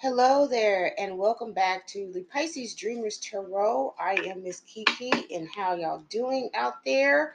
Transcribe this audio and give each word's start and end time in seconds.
Hello 0.00 0.46
there, 0.46 0.94
and 0.96 1.18
welcome 1.18 1.52
back 1.52 1.84
to 1.88 2.08
the 2.14 2.22
Pisces 2.22 2.72
Dreamers 2.72 3.18
Tarot. 3.18 3.96
I 3.98 4.12
am 4.26 4.44
Miss 4.44 4.60
Kiki, 4.60 5.10
and 5.34 5.48
how 5.56 5.74
y'all 5.74 6.04
doing 6.08 6.50
out 6.54 6.84
there? 6.84 7.34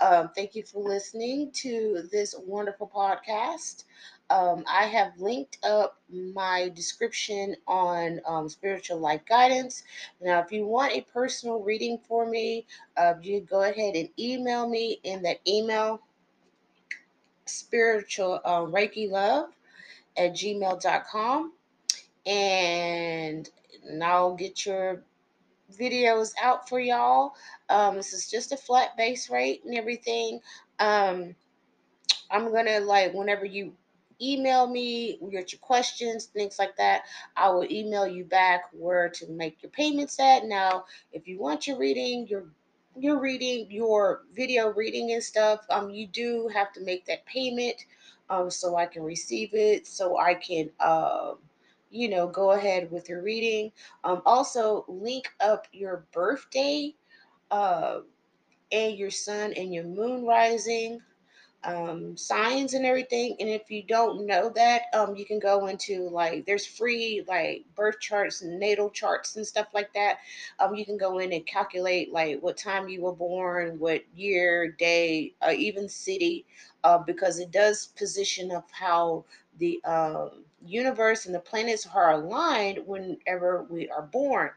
Um, 0.00 0.28
thank 0.34 0.56
you 0.56 0.64
for 0.64 0.82
listening 0.82 1.52
to 1.52 2.08
this 2.10 2.34
wonderful 2.36 2.90
podcast. 2.92 3.84
Um, 4.28 4.64
I 4.68 4.86
have 4.86 5.20
linked 5.20 5.58
up 5.64 6.00
my 6.10 6.72
description 6.74 7.54
on 7.68 8.20
um, 8.26 8.48
spiritual 8.48 8.98
life 8.98 9.24
guidance. 9.24 9.84
Now, 10.20 10.40
if 10.40 10.50
you 10.50 10.66
want 10.66 10.92
a 10.92 11.02
personal 11.14 11.62
reading 11.62 11.96
for 12.08 12.28
me, 12.28 12.66
uh, 12.96 13.14
you 13.22 13.40
go 13.40 13.62
ahead 13.62 13.94
and 13.94 14.08
email 14.18 14.68
me 14.68 14.98
in 15.04 15.22
that 15.22 15.38
email 15.46 16.00
spiritual 17.46 18.40
uh, 18.44 18.62
Reiki 18.62 19.08
love 19.08 19.50
at 20.16 20.32
gmail.com 20.32 21.52
and 22.30 23.50
I'll 24.02 24.34
get 24.36 24.64
your 24.64 25.02
videos 25.76 26.32
out 26.40 26.68
for 26.68 26.78
y'all. 26.78 27.34
Um, 27.68 27.96
this 27.96 28.12
is 28.12 28.30
just 28.30 28.52
a 28.52 28.56
flat 28.56 28.96
base 28.96 29.28
rate 29.28 29.62
and 29.64 29.76
everything. 29.76 30.40
Um, 30.78 31.34
I'm 32.30 32.52
gonna 32.52 32.80
like 32.80 33.12
whenever 33.14 33.44
you 33.44 33.72
email 34.22 34.68
me 34.68 35.18
get 35.30 35.52
your 35.52 35.58
questions, 35.60 36.26
things 36.26 36.58
like 36.58 36.76
that, 36.76 37.02
I 37.36 37.48
will 37.50 37.64
email 37.70 38.06
you 38.06 38.24
back 38.24 38.64
where 38.72 39.08
to 39.08 39.26
make 39.28 39.62
your 39.62 39.70
payments 39.70 40.20
at. 40.20 40.44
Now, 40.44 40.84
if 41.12 41.26
you 41.26 41.38
want 41.38 41.66
your 41.66 41.78
reading, 41.78 42.28
your 42.28 42.44
your 42.96 43.18
reading, 43.18 43.66
your 43.70 44.22
video 44.34 44.72
reading 44.72 45.12
and 45.12 45.22
stuff, 45.22 45.64
um, 45.70 45.90
you 45.90 46.06
do 46.06 46.48
have 46.52 46.72
to 46.74 46.80
make 46.82 47.06
that 47.06 47.26
payment, 47.26 47.86
um, 48.28 48.50
so 48.50 48.76
I 48.76 48.86
can 48.86 49.02
receive 49.02 49.50
it, 49.52 49.86
so 49.86 50.16
I 50.18 50.34
can 50.34 50.70
um 50.78 51.38
you 51.90 52.08
know, 52.08 52.28
go 52.28 52.52
ahead 52.52 52.90
with 52.90 53.08
your 53.08 53.22
reading. 53.22 53.72
Um, 54.04 54.22
also, 54.26 54.84
link 54.88 55.32
up 55.40 55.66
your 55.72 56.04
birthday 56.12 56.94
uh, 57.50 58.00
and 58.72 58.96
your 58.96 59.10
sun 59.10 59.52
and 59.56 59.74
your 59.74 59.84
moon 59.84 60.24
rising 60.26 61.00
um, 61.64 62.16
signs 62.16 62.74
and 62.74 62.86
everything. 62.86 63.36
And 63.40 63.48
if 63.48 63.70
you 63.70 63.82
don't 63.82 64.26
know 64.26 64.50
that, 64.54 64.82
um, 64.94 65.14
you 65.16 65.24
can 65.24 65.38
go 65.38 65.66
into 65.66 66.08
like 66.08 66.46
there's 66.46 66.66
free 66.66 67.24
like 67.28 67.64
birth 67.74 68.00
charts 68.00 68.42
and 68.42 68.58
natal 68.58 68.90
charts 68.90 69.36
and 69.36 69.46
stuff 69.46 69.68
like 69.74 69.92
that. 69.94 70.18
Um, 70.58 70.74
you 70.74 70.84
can 70.84 70.96
go 70.96 71.18
in 71.18 71.32
and 71.32 71.46
calculate 71.46 72.12
like 72.12 72.40
what 72.40 72.56
time 72.56 72.88
you 72.88 73.02
were 73.02 73.12
born, 73.14 73.78
what 73.78 74.02
year, 74.14 74.72
day, 74.72 75.34
uh, 75.46 75.52
even 75.52 75.88
city, 75.88 76.46
uh, 76.84 76.98
because 76.98 77.38
it 77.38 77.50
does 77.50 77.88
position 77.88 78.50
of 78.50 78.64
how 78.72 79.24
the 79.58 79.82
um, 79.84 80.44
universe 80.64 81.26
and 81.26 81.34
the 81.34 81.40
planets 81.40 81.86
are 81.94 82.12
aligned 82.12 82.80
whenever 82.86 83.66
we 83.70 83.88
are 83.88 84.02
born. 84.02 84.50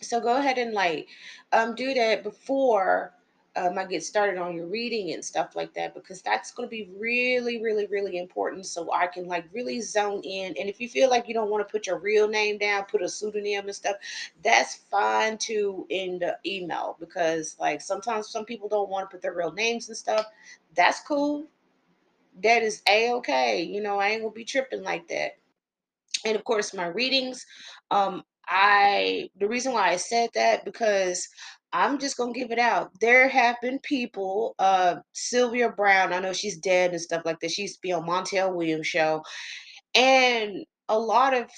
So 0.00 0.20
go 0.20 0.36
ahead 0.36 0.58
and 0.58 0.72
like 0.72 1.08
um, 1.52 1.74
do 1.74 1.92
that 1.94 2.22
before 2.22 3.12
um, 3.56 3.78
I 3.78 3.84
get 3.84 4.04
started 4.04 4.38
on 4.38 4.54
your 4.54 4.66
reading 4.66 5.12
and 5.12 5.24
stuff 5.24 5.56
like 5.56 5.74
that 5.74 5.92
because 5.94 6.22
that's 6.22 6.52
going 6.52 6.68
to 6.68 6.70
be 6.70 6.90
really, 6.96 7.60
really, 7.60 7.86
really 7.86 8.18
important. 8.18 8.66
So 8.66 8.92
I 8.92 9.06
can 9.08 9.26
like 9.26 9.44
really 9.52 9.80
zone 9.80 10.22
in. 10.22 10.54
And 10.58 10.68
if 10.68 10.80
you 10.80 10.88
feel 10.88 11.10
like 11.10 11.26
you 11.26 11.34
don't 11.34 11.50
want 11.50 11.66
to 11.66 11.70
put 11.70 11.86
your 11.86 11.98
real 11.98 12.28
name 12.28 12.58
down, 12.58 12.84
put 12.84 13.02
a 13.02 13.08
pseudonym 13.08 13.66
and 13.66 13.74
stuff, 13.74 13.96
that's 14.44 14.76
fine 14.90 15.36
too 15.36 15.86
in 15.90 16.20
the 16.20 16.38
email 16.46 16.96
because 17.00 17.56
like 17.58 17.80
sometimes 17.80 18.28
some 18.28 18.44
people 18.44 18.68
don't 18.68 18.88
want 18.88 19.10
to 19.10 19.14
put 19.14 19.22
their 19.22 19.34
real 19.34 19.52
names 19.52 19.88
and 19.88 19.96
stuff. 19.96 20.26
That's 20.74 21.00
cool. 21.00 21.46
That 22.42 22.62
is 22.62 22.82
a 22.88 23.12
okay. 23.14 23.62
You 23.62 23.82
know, 23.82 23.98
I 23.98 24.08
ain't 24.10 24.22
gonna 24.22 24.32
be 24.32 24.44
tripping 24.44 24.82
like 24.82 25.08
that 25.08 25.32
and 26.24 26.36
of 26.36 26.44
course 26.44 26.74
my 26.74 26.86
readings 26.86 27.44
um 27.90 28.22
i 28.48 29.28
the 29.38 29.48
reason 29.48 29.72
why 29.72 29.90
i 29.90 29.96
said 29.96 30.30
that 30.34 30.64
because 30.64 31.28
i'm 31.72 31.98
just 31.98 32.16
gonna 32.16 32.32
give 32.32 32.50
it 32.50 32.58
out 32.58 32.90
there 33.00 33.28
have 33.28 33.56
been 33.62 33.78
people 33.80 34.54
uh 34.58 34.96
sylvia 35.12 35.70
browne 35.70 36.12
i 36.12 36.18
know 36.18 36.32
she's 36.32 36.58
dead 36.58 36.90
and 36.92 37.00
stuff 37.00 37.22
like 37.24 37.38
that 37.40 37.50
she 37.50 37.62
used 37.62 37.76
to 37.76 37.80
be 37.82 37.92
on 37.92 38.06
montel 38.06 38.54
williams 38.54 38.86
show 38.86 39.22
and 39.94 40.64
a 40.88 40.98
lot 40.98 41.34
of 41.36 41.48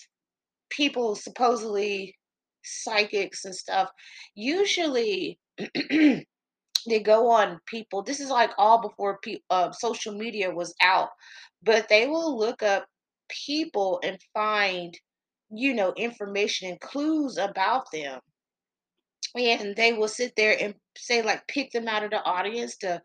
people 0.71 1.15
supposedly 1.15 2.17
psychics 2.65 3.45
and 3.45 3.55
stuff 3.55 3.91
usually 4.35 5.39
they 6.89 7.01
go 7.01 7.31
on 7.31 7.61
people 7.67 8.03
this 8.03 8.21
is 8.21 8.31
like 8.31 8.51
all 8.59 8.81
before 8.81 9.19
pe- 9.23 9.41
uh, 9.51 9.71
social 9.73 10.13
media 10.13 10.51
was 10.51 10.75
out 10.83 11.11
but 11.63 11.89
they 11.89 12.07
will 12.07 12.39
look 12.39 12.63
up 12.63 12.87
people 13.29 14.01
and 14.03 14.19
find 14.35 14.99
you 15.53 15.75
know 15.75 15.93
information 15.97 16.71
and 16.71 16.81
clues 16.81 17.37
about 17.39 17.87
them. 17.93 18.21
And 19.35 19.75
they 19.77 19.95
will 19.95 20.09
sit 20.09 20.35
there 20.37 20.57
and 20.61 20.75
say 20.97 21.23
like 21.23 21.47
pick 21.49 21.71
them 21.73 21.89
out 21.89 22.05
of 22.05 22.11
the 22.11 22.23
audience 22.23 22.77
to 22.79 23.01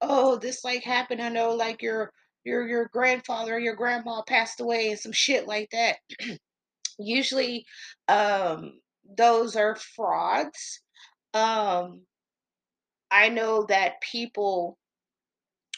oh 0.00 0.36
this 0.36 0.64
like 0.64 0.82
happened. 0.84 1.20
I 1.22 1.28
know 1.28 1.54
like 1.54 1.82
your 1.82 2.12
your 2.44 2.66
your 2.68 2.88
grandfather 2.92 3.54
or 3.56 3.58
your 3.58 3.74
grandma 3.76 4.22
passed 4.22 4.60
away 4.60 4.90
and 4.90 4.98
some 4.98 5.12
shit 5.12 5.46
like 5.48 5.70
that. 5.72 5.96
Usually 6.98 7.64
um 8.08 8.74
those 9.16 9.56
are 9.56 9.76
frauds 9.76 10.80
um 11.34 12.02
i 13.12 13.28
know 13.28 13.64
that 13.68 14.00
people 14.02 14.78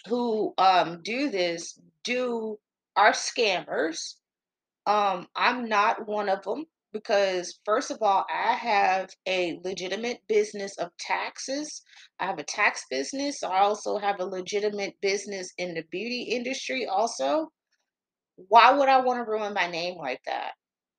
who 0.08 0.54
um 0.58 1.00
do 1.02 1.30
this 1.30 1.78
do 2.02 2.58
are 2.96 3.12
scammers. 3.12 4.14
Um, 4.86 5.26
I'm 5.34 5.68
not 5.68 6.06
one 6.06 6.28
of 6.28 6.42
them 6.44 6.66
because 6.92 7.58
first 7.64 7.90
of 7.90 7.98
all, 8.02 8.24
I 8.32 8.52
have 8.54 9.10
a 9.26 9.58
legitimate 9.64 10.20
business 10.28 10.76
of 10.78 10.90
taxes. 10.98 11.82
I 12.20 12.26
have 12.26 12.38
a 12.38 12.44
tax 12.44 12.84
business. 12.90 13.42
I 13.42 13.58
also 13.58 13.98
have 13.98 14.20
a 14.20 14.26
legitimate 14.26 14.94
business 15.00 15.52
in 15.58 15.74
the 15.74 15.82
beauty 15.90 16.22
industry 16.22 16.86
also. 16.86 17.50
Why 18.48 18.72
would 18.72 18.88
I 18.88 19.00
want 19.00 19.18
to 19.24 19.30
ruin 19.30 19.54
my 19.54 19.68
name 19.68 19.96
like 19.96 20.20
that? 20.26 20.52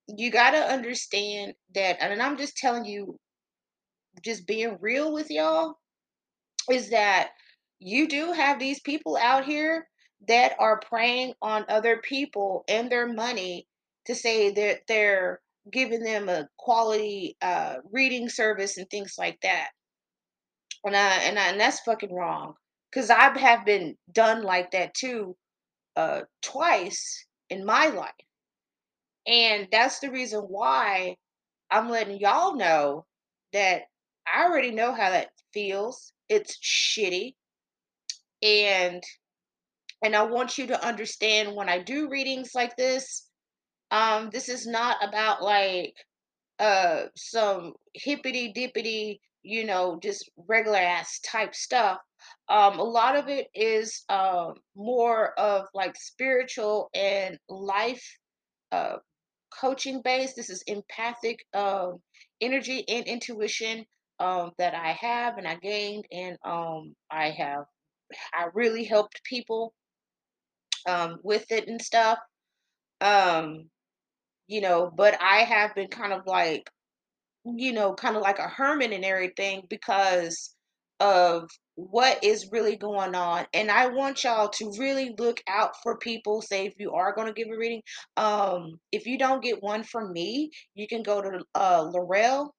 You 0.08 0.32
got 0.32 0.52
to 0.52 0.58
understand 0.58 1.54
that 1.76 1.98
and 2.02 2.22
I'm 2.22 2.38
just 2.38 2.58
telling 2.58 2.86
you 2.86 3.18
just 4.24 4.48
being 4.48 4.78
real 4.82 5.14
with 5.14 5.30
y'all 5.30 5.76
is 6.70 6.90
that 6.90 7.30
you 7.80 8.08
do 8.08 8.32
have 8.32 8.60
these 8.60 8.80
people 8.80 9.18
out 9.18 9.46
here 9.46 9.88
that 10.28 10.54
are 10.60 10.80
preying 10.80 11.34
on 11.42 11.66
other 11.70 11.98
people 11.98 12.64
and 12.68 12.90
their 12.90 13.12
money 13.12 13.68
to 14.06 14.16
say 14.16 14.52
that 14.52 14.82
they're 14.88 15.42
giving 15.72 16.04
them 16.04 16.30
a 16.30 16.48
quality 16.58 17.36
uh, 17.42 17.76
reading 17.92 18.30
service 18.30 18.78
and 18.78 18.90
things 18.90 19.16
like 19.18 19.40
that. 19.42 19.70
And 20.84 20.96
I, 20.96 21.16
and, 21.24 21.40
I, 21.40 21.48
and 21.50 21.60
that's 21.60 21.80
fucking 21.82 22.14
wrong 22.14 22.54
because 22.92 23.10
I 23.10 23.38
have 23.38 23.66
been 23.66 23.96
done 24.12 24.44
like 24.44 24.72
that 24.72 24.94
too 24.94 25.36
uh, 25.96 26.22
twice 26.42 27.26
in 27.50 27.66
my 27.66 27.88
life. 27.88 28.12
And 29.28 29.68
that's 29.72 30.00
the 30.00 30.12
reason 30.12 30.42
why 30.42 31.16
I'm 31.72 31.90
letting 31.90 32.20
y'all 32.20 32.56
know 32.56 33.06
that 33.54 33.84
I 34.32 34.46
already 34.46 34.72
know 34.72 34.94
how 34.94 35.10
that 35.10 35.30
feels. 35.54 36.14
It's 36.30 36.58
shitty 36.60 37.36
and 38.42 39.04
and 40.04 40.16
I 40.16 40.24
want 40.24 40.58
you 40.58 40.68
to 40.68 40.86
understand 40.86 41.56
when 41.56 41.70
I 41.70 41.80
do 41.80 42.10
readings 42.10 42.52
like 42.54 42.76
this, 42.76 43.28
um, 43.92 44.30
this 44.32 44.50
is 44.50 44.68
not 44.68 44.98
about 45.02 45.42
like 45.42 45.96
uh 46.60 47.04
some 47.16 47.74
hippity 47.94 48.54
dippity, 48.56 49.20
you 49.44 49.66
know, 49.66 50.00
just 50.02 50.30
regular 50.48 50.78
ass 50.78 51.20
type 51.22 51.56
stuff. 51.56 52.00
Um, 52.50 52.80
a 52.80 52.84
lot 52.84 53.16
of 53.16 53.30
it 53.30 53.48
is 53.54 54.04
um 54.10 54.56
more 54.76 55.38
of 55.40 55.66
like 55.74 55.96
spiritual 55.96 56.90
and 56.94 57.40
life 57.50 58.06
uh 58.72 58.98
coaching 59.60 60.02
based. 60.04 60.36
This 60.36 60.50
is 60.50 60.64
empathic 60.68 61.40
um 61.54 62.00
energy 62.42 62.84
and 62.88 63.06
intuition 63.08 63.86
um 64.20 64.52
that 64.58 64.74
I 64.76 64.94
have 64.94 65.38
and 65.38 65.48
I 65.48 65.56
gained 65.56 66.06
and 66.12 66.38
um 66.46 66.96
I 67.12 67.32
have 67.32 67.66
I 68.34 68.48
really 68.54 68.86
helped 68.86 69.24
people 69.24 69.74
um, 70.88 71.20
with 71.24 71.52
it 71.52 71.68
and 71.68 71.82
stuff. 71.82 72.20
Um, 73.02 73.70
you 74.48 74.62
know, 74.62 74.92
but 74.96 75.18
I 75.22 75.40
have 75.40 75.76
been 75.76 75.90
kind 75.90 76.14
of 76.14 76.28
like, 76.28 76.70
you 77.46 77.74
know, 77.74 77.94
kind 77.94 78.16
of 78.16 78.24
like 78.24 78.40
a 78.40 78.50
hermit 78.50 78.94
and 78.94 79.06
everything 79.06 79.64
because 79.70 80.56
of 81.02 81.50
what 81.76 82.24
is 82.24 82.52
really 82.52 82.78
going 82.78 83.16
on. 83.16 83.46
And 83.54 83.70
I 83.72 83.88
want 83.88 84.24
y'all 84.24 84.50
to 84.50 84.74
really 84.80 85.14
look 85.20 85.42
out 85.50 85.74
for 85.84 85.98
people. 85.98 86.42
Say 86.42 86.68
if 86.68 86.76
you 86.80 86.94
are 86.94 87.14
going 87.14 87.28
to 87.28 87.34
give 87.34 87.54
a 87.54 87.58
reading, 87.58 87.84
um, 88.18 88.80
if 88.92 89.06
you 89.06 89.18
don't 89.20 89.44
get 89.44 89.62
one 89.64 89.84
from 89.84 90.14
me, 90.14 90.52
you 90.76 90.88
can 90.88 91.04
go 91.04 91.22
to 91.22 91.44
uh 91.56 91.84
Laurel 91.94 92.55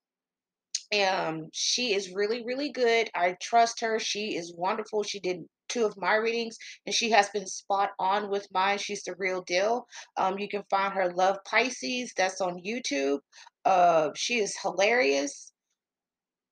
um 0.94 1.49
she 1.53 1.94
is 1.94 2.12
really 2.15 2.44
really 2.44 2.71
good 2.71 3.11
i 3.15 3.37
trust 3.43 3.81
her 3.81 3.99
she 3.99 4.37
is 4.37 4.55
wonderful 4.56 5.03
she 5.03 5.19
did 5.21 5.44
two 5.69 5.85
of 5.85 5.97
my 5.97 6.17
readings, 6.17 6.59
and 6.85 6.94
she 6.94 7.11
has 7.11 7.29
been 7.31 7.47
spot 7.47 7.91
on 7.99 8.31
with 8.31 8.47
mine. 8.53 8.79
She's 8.79 9.03
the 9.03 9.15
real 9.19 9.43
deal. 9.43 9.87
Um, 10.17 10.38
you 10.38 10.49
can 10.49 10.62
find 10.71 10.93
her 10.94 11.12
Love 11.12 11.38
Pisces. 11.44 12.12
That's 12.17 12.41
on 12.41 12.62
YouTube. 12.65 13.19
Uh, 13.65 14.11
she 14.15 14.38
is 14.38 14.56
hilarious. 14.62 15.53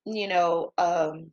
You 0.06 0.28
know, 0.28 0.72
um, 0.76 1.32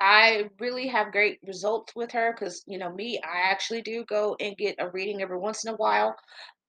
I 0.00 0.44
really 0.58 0.86
have 0.88 1.12
great 1.12 1.38
results 1.46 1.92
with 1.94 2.12
her 2.12 2.32
because 2.32 2.62
you 2.66 2.78
know 2.78 2.92
me, 2.92 3.20
I 3.22 3.50
actually 3.50 3.82
do 3.82 4.04
go 4.04 4.36
and 4.40 4.56
get 4.56 4.76
a 4.78 4.88
reading 4.90 5.20
every 5.20 5.38
once 5.38 5.64
in 5.64 5.74
a 5.74 5.76
while. 5.76 6.16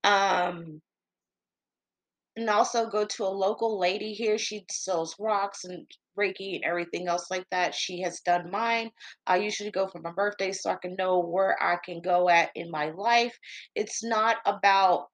Um, 0.04 0.82
and 2.36 2.48
also 2.48 2.88
go 2.88 3.04
to 3.04 3.24
a 3.24 3.26
local 3.26 3.78
lady 3.78 4.12
here. 4.12 4.38
She 4.38 4.64
sells 4.70 5.16
rocks 5.18 5.64
and 5.64 5.86
Reiki 6.18 6.54
and 6.54 6.64
everything 6.64 7.08
else 7.08 7.30
like 7.30 7.46
that. 7.50 7.74
She 7.74 8.00
has 8.02 8.20
done 8.20 8.50
mine. 8.50 8.90
I 9.26 9.36
usually 9.36 9.70
go 9.70 9.86
for 9.86 10.00
my 10.00 10.12
birthday 10.12 10.52
so 10.52 10.70
I 10.70 10.76
can 10.76 10.96
know 10.96 11.20
where 11.20 11.62
I 11.62 11.76
can 11.84 12.00
go 12.00 12.28
at 12.28 12.50
in 12.54 12.70
my 12.70 12.90
life. 12.90 13.38
It's 13.74 14.02
not 14.02 14.36
about, 14.46 15.08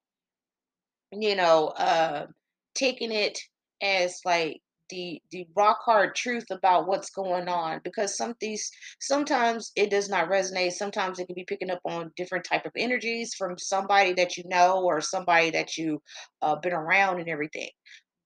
you 1.13 1.35
know, 1.35 1.69
uh, 1.69 2.27
taking 2.75 3.13
it 3.13 3.39
as 3.83 4.21
like 4.25 4.61
the 4.91 5.21
the 5.31 5.47
rock 5.57 5.79
hard 5.85 6.15
truth 6.15 6.47
about 6.51 6.87
what's 6.87 7.11
going 7.11 7.49
on 7.49 7.81
because 7.85 8.17
some 8.17 8.35
these 8.41 8.71
sometimes 9.01 9.73
it 9.77 9.91
does 9.91 10.09
not 10.09 10.29
resonate. 10.29 10.73
Sometimes 10.73 11.19
it 11.19 11.27
can 11.27 11.35
be 11.35 11.45
picking 11.45 11.71
up 11.71 11.81
on 11.85 12.13
different 12.17 12.45
type 12.45 12.67
of 12.67 12.73
energies 12.77 13.35
from 13.35 13.59
somebody 13.59 14.13
that 14.15 14.37
you 14.37 14.45
know 14.47 14.83
or 14.85 15.01
somebody 15.01 15.51
that 15.51 15.77
you 15.77 16.01
uh, 16.43 16.57
been 16.57 16.73
around 16.73 17.21
and 17.21 17.29
everything. 17.29 17.71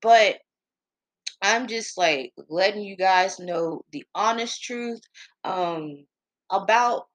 But 0.00 0.36
i'm 1.42 1.66
just 1.66 1.98
like 1.98 2.32
letting 2.48 2.82
you 2.82 2.96
guys 2.96 3.38
know 3.38 3.82
the 3.92 4.04
honest 4.14 4.62
truth 4.62 5.00
um 5.44 6.04
about 6.50 7.06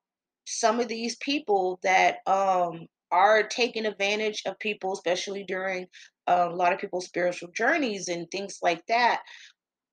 some 0.46 0.80
of 0.80 0.88
these 0.88 1.16
people 1.18 1.80
that 1.84 2.18
um 2.28 2.88
are 3.12 3.44
taking 3.44 3.86
advantage 3.86 4.44
of 4.46 4.60
people 4.60 4.94
especially 4.94 5.46
during 5.48 5.88
uh, 6.28 6.50
a 6.52 6.56
lot 6.56 6.74
of 6.74 6.80
people's 6.80 7.06
spiritual 7.06 7.50
journeys 7.56 8.08
and 8.10 8.30
things 8.32 8.60
like 8.62 8.84
that 8.88 9.22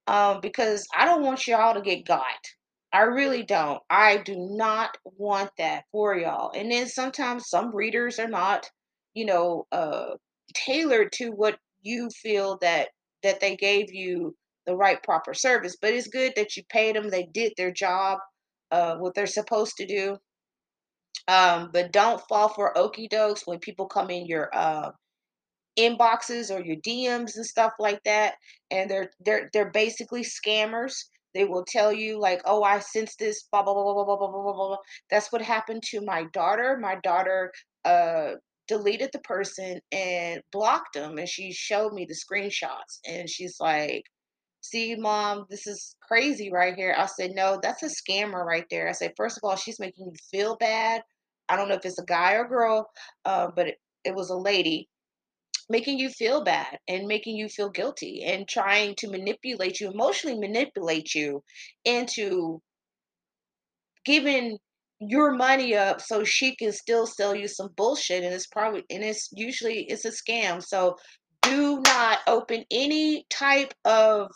um, 0.07 0.41
because 0.43 0.87
I 0.97 1.05
don't 1.07 1.23
want 1.23 1.47
y'all 1.47 1.75
to 1.75 1.81
get 1.81 2.07
got. 2.07 2.23
I 2.93 3.03
really 3.03 3.43
don't. 3.43 3.81
I 3.91 4.19
do 4.19 4.37
not 4.39 4.97
want 5.05 5.51
that 5.59 5.85
for 5.91 6.17
y'all. 6.17 6.53
And 6.55 6.71
then 6.71 6.87
sometimes 6.87 7.49
some 7.49 7.75
readers 7.75 8.19
are 8.21 8.29
not, 8.29 8.71
you 9.15 9.27
know, 9.27 9.67
uh, 9.73 10.11
tailored 10.55 11.13
to 11.15 11.31
what 11.31 11.59
you 11.83 12.09
feel 12.23 12.59
that 12.61 12.89
that 13.23 13.41
they 13.41 13.57
gave 13.57 13.93
you 13.93 14.37
the 14.67 14.77
right 14.77 15.03
proper 15.03 15.35
service. 15.35 15.77
But 15.81 15.95
it's 15.95 16.09
good 16.09 16.35
that 16.37 16.57
you 16.57 16.63
paid 16.71 16.95
them. 16.97 17.11
They 17.11 17.29
did 17.33 17.55
their 17.57 17.73
job, 17.73 18.19
uh, 18.71 18.97
what 18.97 19.15
they're 19.15 19.27
supposed 19.27 19.77
to 19.79 19.87
do. 19.87 20.19
Um, 21.29 21.71
but 21.73 21.93
don't 21.93 22.21
fall 22.29 22.49
for 22.49 22.77
okey 22.77 23.09
dokes 23.09 23.47
when 23.47 23.59
people 23.59 23.87
come 23.87 24.11
in 24.11 24.27
your 24.27 24.51
uh, 24.55 24.91
inboxes 25.79 26.55
or 26.55 26.65
your 26.65 26.77
DMs 26.77 27.37
and 27.37 27.47
stuff 27.47 27.73
like 27.79 28.01
that. 28.05 28.35
And 28.71 28.91
they're 28.91 29.11
they're 29.25 29.51
they're 29.53 29.71
basically 29.71 30.23
scammers. 30.25 30.95
They 31.35 31.45
will 31.45 31.65
tell 31.67 31.93
you 31.93 32.19
like, 32.21 32.43
"Oh, 32.45 32.63
I 32.63 32.79
sense 32.81 33.17
this." 33.17 33.45
Blah 33.51 33.63
blah 33.65 33.75
blah 33.75 33.95
blah 33.95 34.05
blah 34.05 34.17
blah 34.17 34.29
blah 34.31 34.43
blah. 34.43 34.69
blah. 34.69 34.77
That's 35.11 35.33
what 35.33 35.43
happened 35.43 35.83
to 35.91 36.01
my 36.01 36.25
daughter. 36.33 36.79
My 36.81 36.97
daughter 37.03 37.53
uh, 37.85 38.33
deleted 38.69 39.11
the 39.13 39.19
person 39.21 39.81
and 39.93 40.41
blocked 40.53 40.95
them, 40.95 41.19
and 41.19 41.29
she 41.29 41.53
showed 41.53 41.93
me 41.93 42.07
the 42.07 42.15
screenshots, 42.15 43.01
and 43.07 43.29
she's 43.29 43.57
like, 43.61 44.05
"See, 44.65 44.95
mom, 44.97 45.47
this 45.51 45.67
is 45.67 45.97
crazy 46.01 46.51
right 46.51 46.75
here." 46.75 46.95
I 46.97 47.07
said, 47.07 47.33
"No, 47.33 47.59
that's 47.63 47.83
a 47.83 47.91
scammer 47.91 48.45
right 48.45 48.67
there." 48.71 48.89
I 48.89 48.93
said, 48.93 49.13
first 49.17 49.37
of 49.37 49.45
all, 49.45 49.57
she's 49.57 49.79
making 49.79 50.07
you 50.07 50.15
feel 50.31 50.57
bad. 50.57 51.03
I 51.49 51.57
don't 51.57 51.69
know 51.69 51.75
if 51.75 51.85
it's 51.85 51.99
a 51.99 52.05
guy 52.05 52.33
or 52.35 52.49
girl, 52.49 52.91
uh, 53.25 53.49
but 53.55 53.69
it, 53.69 53.79
it 54.05 54.15
was 54.15 54.31
a 54.31 54.37
lady 54.37 54.89
making 55.69 55.99
you 55.99 56.09
feel 56.09 56.43
bad 56.43 56.79
and 56.89 57.07
making 57.07 57.37
you 57.37 57.49
feel 57.49 57.71
guilty 57.71 58.23
and 58.25 58.49
trying 58.49 58.95
to 58.97 59.11
manipulate 59.11 59.81
you, 59.81 59.91
emotionally 59.91 60.39
manipulate 60.39 61.15
you 61.15 61.43
into 61.85 62.61
giving 64.05 64.59
your 65.01 65.33
money 65.33 65.75
up 65.75 66.01
so 66.01 66.25
she 66.25 66.55
can 66.57 66.73
still 66.73 67.07
sell 67.07 67.35
you 67.35 67.49
some 67.49 67.69
bullshit 67.77 68.23
and 68.23 68.33
it's 68.33 68.47
probably 68.47 68.85
and 68.91 69.03
it's 69.03 69.29
usually 69.33 69.85
it's 69.85 70.05
a 70.05 70.11
scam. 70.11 70.63
So 70.63 70.97
do 71.43 71.81
not 71.87 72.21
open 72.27 72.65
any 72.71 73.27
type 73.31 73.75
of 73.85 74.31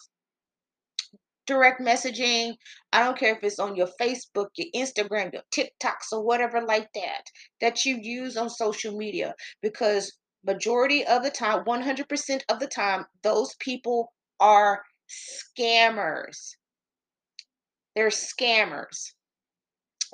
direct 1.49 1.81
messaging. 1.81 2.53
I 2.93 3.03
don't 3.03 3.19
care 3.19 3.35
if 3.35 3.43
it's 3.43 3.59
on 3.59 3.75
your 3.75 3.89
Facebook, 4.01 4.49
your 4.55 4.69
Instagram, 4.77 5.33
your 5.33 5.43
TikToks, 5.53 6.13
or 6.13 6.23
whatever 6.23 6.61
like 6.61 6.89
that 6.95 7.23
that 7.61 7.85
you 7.85 7.99
use 8.01 8.37
on 8.37 8.51
social 8.51 8.97
media 8.97 9.35
because 9.63 10.13
majority 10.47 11.05
of 11.07 11.25
the 11.25 11.31
time, 11.31 11.65
100% 11.65 12.41
of 12.49 12.61
the 12.61 12.69
time, 12.69 13.05
those 13.23 13.57
people 13.59 14.13
are 14.39 14.83
scammers. 15.59 16.55
They're 17.97 18.11
scammers. 18.11 19.13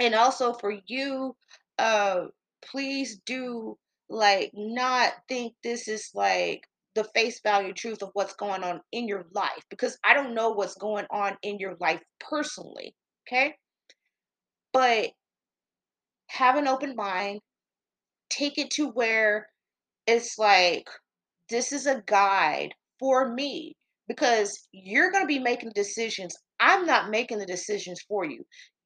And 0.00 0.14
also 0.14 0.54
for 0.54 0.78
you, 0.86 1.36
uh, 1.78 2.26
please 2.64 3.20
do 3.26 3.76
like 4.08 4.52
not 4.54 5.12
think 5.28 5.54
this 5.62 5.88
is 5.88 6.10
like 6.14 6.62
the 6.94 7.04
face 7.14 7.40
value 7.42 7.72
truth 7.72 8.02
of 8.02 8.10
what's 8.12 8.34
going 8.34 8.62
on 8.62 8.80
in 8.92 9.08
your 9.08 9.26
life 9.32 9.64
because 9.70 9.98
I 10.04 10.14
don't 10.14 10.34
know 10.34 10.50
what's 10.50 10.74
going 10.76 11.06
on 11.10 11.36
in 11.42 11.58
your 11.58 11.76
life 11.80 12.00
personally. 12.20 12.94
Okay. 13.26 13.54
But 14.72 15.10
have 16.28 16.56
an 16.56 16.68
open 16.68 16.94
mind, 16.96 17.40
take 18.30 18.58
it 18.58 18.70
to 18.72 18.88
where 18.88 19.48
it's 20.06 20.38
like, 20.38 20.88
this 21.48 21.72
is 21.72 21.86
a 21.86 22.02
guide 22.06 22.74
for 22.98 23.32
me 23.32 23.76
because 24.08 24.68
you're 24.72 25.10
going 25.10 25.22
to 25.22 25.28
be 25.28 25.38
making 25.38 25.72
decisions. 25.74 26.36
I'm 26.60 26.86
not 26.86 27.10
making 27.10 27.38
the 27.38 27.46
decisions 27.46 28.00
for 28.08 28.24
you. 28.24 28.44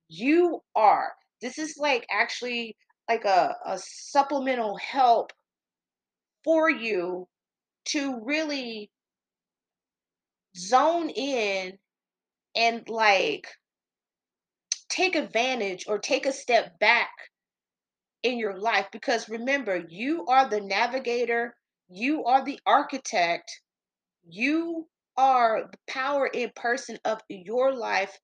You 0.08 0.61
are. 0.75 1.12
This 1.40 1.58
is 1.58 1.76
like 1.78 2.06
actually 2.11 2.76
like 3.08 3.25
a, 3.25 3.54
a 3.66 3.78
supplemental 3.78 4.76
help 4.76 5.32
for 6.44 6.70
you 6.70 7.26
to 7.86 8.20
really 8.25 8.90
zone 10.56 11.10
in 11.10 11.78
and 12.56 12.88
like 12.88 13.46
take 14.88 15.14
advantage 15.14 15.84
or 15.88 15.98
take 15.98 16.26
a 16.26 16.32
step 16.32 16.78
back 16.78 17.10
in 18.22 18.38
your 18.38 18.58
life 18.58 18.86
because 18.92 19.28
remember 19.28 19.84
you 19.88 20.26
are 20.26 20.48
the 20.48 20.60
navigator 20.60 21.54
you 21.88 22.25
are 22.25 22.44
the 22.44 22.58
architect 22.66 23.61
you 24.28 24.87
are 25.16 25.68
the 25.70 25.78
power 25.88 26.26
in 26.26 26.50
person 26.56 26.99
of 27.04 27.20
your 27.28 27.75
life 27.75 28.18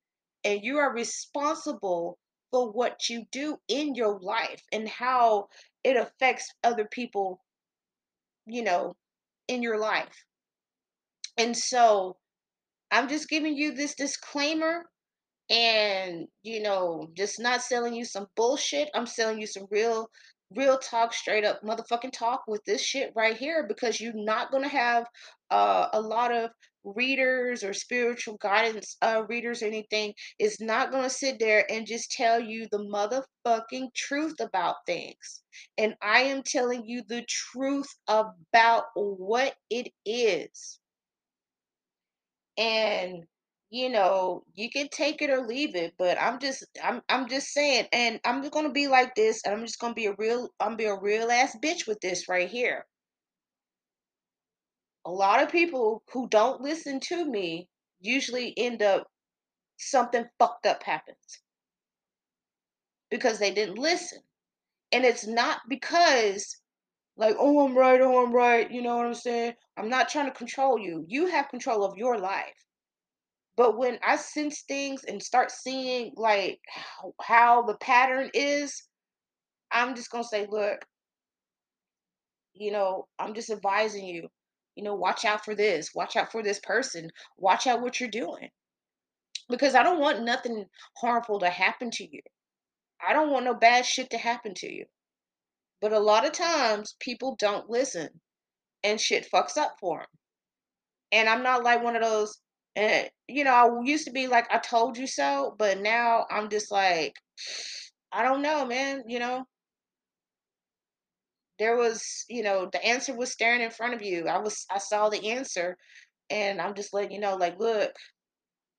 and 0.45 0.61
you 0.63 0.79
are 0.79 0.93
responsible 0.93 2.19
for 2.51 2.71
what 2.71 3.09
you 3.09 3.25
do 3.33 3.57
in 3.69 3.95
your 3.95 4.19
life 4.21 4.63
and 4.73 4.89
how 4.89 5.47
it 5.85 5.97
affects 5.97 6.53
other 6.63 6.87
people 6.91 7.41
you 8.47 8.63
know 8.63 8.95
in 9.49 9.63
your 9.63 9.79
life. 9.79 10.25
And 11.39 11.57
so 11.57 12.17
i'm 12.91 13.09
just 13.09 13.29
giving 13.29 13.57
you 13.57 13.75
this 13.75 13.95
disclaimer 13.95 14.85
and 15.51 16.27
you 16.43 16.63
know 16.63 17.09
just 17.17 17.41
not 17.41 17.63
selling 17.63 17.95
you 17.95 18.05
some 18.05 18.27
bullshit. 18.37 18.89
I'm 18.95 19.07
selling 19.07 19.41
you 19.41 19.47
some 19.47 19.67
real 19.71 20.09
real 20.55 20.79
talk 20.79 21.13
straight 21.13 21.45
up 21.45 21.61
motherfucking 21.63 22.13
talk 22.13 22.43
with 22.47 22.63
this 22.65 22.83
shit 22.83 23.13
right 23.17 23.37
here 23.37 23.67
because 23.67 24.01
you're 24.01 24.13
not 24.15 24.51
going 24.51 24.63
to 24.63 24.69
have 24.69 25.07
uh, 25.51 25.89
a 25.93 26.01
lot 26.01 26.33
of 26.33 26.51
readers 26.85 27.65
or 27.65 27.73
spiritual 27.73 28.37
guidance 28.39 28.97
uh, 29.03 29.23
readers 29.29 29.63
or 29.63 29.67
anything 29.67 30.13
is 30.39 30.61
not 30.61 30.91
going 30.91 31.05
to 31.05 31.11
sit 31.11 31.39
there 31.39 31.71
and 31.71 31.87
just 31.87 32.11
tell 32.13 32.39
you 32.41 32.67
the 32.71 32.79
motherfucking 32.79 33.93
truth 33.95 34.37
about 34.41 34.77
things. 34.87 35.43
And 35.79 35.95
i 36.03 36.21
am 36.23 36.43
telling 36.43 36.85
you 36.87 37.03
the 37.09 37.25
truth 37.29 37.89
about 38.09 38.85
what 38.95 39.55
it 39.71 39.89
is. 40.05 40.79
And 42.59 43.25
you 43.71 43.89
know 43.91 44.45
you 44.55 44.71
can 44.71 44.89
take 44.89 45.21
it 45.21 45.31
or 45.31 45.45
leave 45.45 45.75
it 45.75 45.95
but 45.99 46.17
i'm 46.21 46.39
just 46.39 46.65
i'm 46.85 47.03
i'm 47.09 47.29
just 47.29 47.49
saying 47.49 47.87
and 47.93 48.21
i'm 48.25 48.41
just 48.41 48.53
gonna 48.53 48.71
be 48.71 48.87
like 48.87 49.15
this 49.17 49.43
and 49.45 49.53
i'm 49.53 49.67
just 49.67 49.81
gonna 49.81 49.95
be 49.95 50.07
a 50.07 50.15
real 50.17 50.49
i'm 50.61 50.77
be 50.77 50.85
a 50.85 50.95
real 51.01 51.29
ass 51.31 51.57
bitch 51.63 51.87
with 51.89 52.01
this 52.01 52.29
right 52.29 52.49
here 52.49 52.87
a 55.07 55.11
lot 55.11 55.43
of 55.43 55.51
people 55.51 56.03
who 56.13 56.29
don't 56.29 56.61
listen 56.61 57.01
to 57.01 57.25
me 57.25 57.69
usually 58.01 58.55
end 58.57 58.83
up 58.83 59.07
something 59.77 60.25
fucked 60.39 60.67
up 60.67 60.83
happens. 60.83 61.41
Because 63.11 63.39
they 63.39 63.53
didn't 63.53 63.79
listen. 63.79 64.19
And 64.93 65.05
it's 65.05 65.27
not 65.27 65.61
because 65.69 66.61
like 67.17 67.37
oh 67.39 67.65
i'm 67.65 67.77
right 67.77 68.01
oh 68.01 68.25
i'm 68.25 68.33
right 68.33 68.71
you 68.71 68.83
know 68.83 68.97
what 68.97 69.07
i'm 69.07 69.15
saying? 69.15 69.55
I'm 69.77 69.89
not 69.89 70.09
trying 70.09 70.27
to 70.27 70.33
control 70.33 70.79
you. 70.79 71.05
You 71.09 71.27
have 71.27 71.49
control 71.49 71.85
of 71.85 71.97
your 71.97 72.19
life. 72.19 72.65
But 73.57 73.79
when 73.79 73.99
I 74.03 74.17
sense 74.17 74.63
things 74.67 75.05
and 75.05 75.23
start 75.23 75.51
seeing 75.51 76.13
like 76.17 76.61
how, 76.69 77.15
how 77.23 77.63
the 77.63 77.77
pattern 77.77 78.31
is, 78.35 78.83
I'm 79.71 79.95
just 79.95 80.11
gonna 80.11 80.25
say, 80.25 80.47
look, 80.51 80.85
you 82.55 82.73
know, 82.73 83.07
I'm 83.19 83.35
just 83.35 83.51
advising 83.51 84.07
you, 84.07 84.29
you 84.77 84.83
know, 84.83 84.95
watch 84.95 85.25
out 85.25 85.45
for 85.45 85.55
this, 85.55 85.95
watch 85.95 86.17
out 86.17 86.33
for 86.33 86.43
this 86.43 86.59
person, 86.61 87.11
watch 87.37 87.67
out 87.67 87.83
what 87.83 88.01
you're 88.01 88.09
doing. 88.09 88.49
Because 89.49 89.75
I 89.75 89.83
don't 89.83 90.01
want 90.01 90.25
nothing 90.25 90.65
harmful 90.97 91.39
to 91.41 91.51
happen 91.51 91.91
to 91.93 92.05
you. 92.05 92.21
I 93.07 93.13
don't 93.13 93.31
want 93.31 93.45
no 93.45 93.55
bad 93.55 93.85
shit 93.85 94.11
to 94.11 94.19
happen 94.19 94.55
to 94.55 94.73
you. 94.73 94.87
But 95.81 95.93
a 95.93 95.99
lot 95.99 96.25
of 96.25 96.33
times 96.33 96.97
people 96.99 97.37
don't 97.39 97.69
listen 97.69 98.09
and 98.83 99.01
shit 99.01 99.31
fucks 99.31 99.57
up 99.57 99.77
for 99.81 99.99
them. 99.99 100.07
And 101.13 101.29
I'm 101.29 101.43
not 101.43 101.63
like 101.63 101.83
one 101.83 101.95
of 101.95 102.03
those, 102.03 102.39
eh, 102.77 103.09
you 103.29 103.45
know, 103.45 103.53
I 103.53 103.85
used 103.85 104.07
to 104.07 104.13
be 104.13 104.27
like, 104.27 104.47
I 104.51 104.59
told 104.59 104.97
you 104.97 105.07
so, 105.07 105.55
but 105.59 105.81
now 105.81 106.25
I'm 106.31 106.49
just 106.49 106.71
like, 106.71 107.15
I 108.13 108.23
don't 108.23 108.43
know, 108.43 108.65
man. 108.65 109.05
You 109.07 109.19
know, 109.19 109.45
there 111.65 111.79
was, 111.79 112.27
you 112.29 112.43
know, 112.43 112.69
the 112.71 112.85
answer 112.85 113.17
was 113.17 113.33
staring 113.33 113.63
in 113.63 113.71
front 113.71 113.95
of 113.95 114.03
you. 114.03 114.29
I 114.29 114.39
was, 114.39 114.67
I 114.71 114.77
saw 114.77 115.09
the 115.09 115.31
answer, 115.31 115.79
and 116.29 116.61
I'm 116.61 116.75
just 116.75 116.93
letting 116.93 117.13
you 117.13 117.21
know, 117.21 117.37
like, 117.37 117.59
look, 117.59 117.91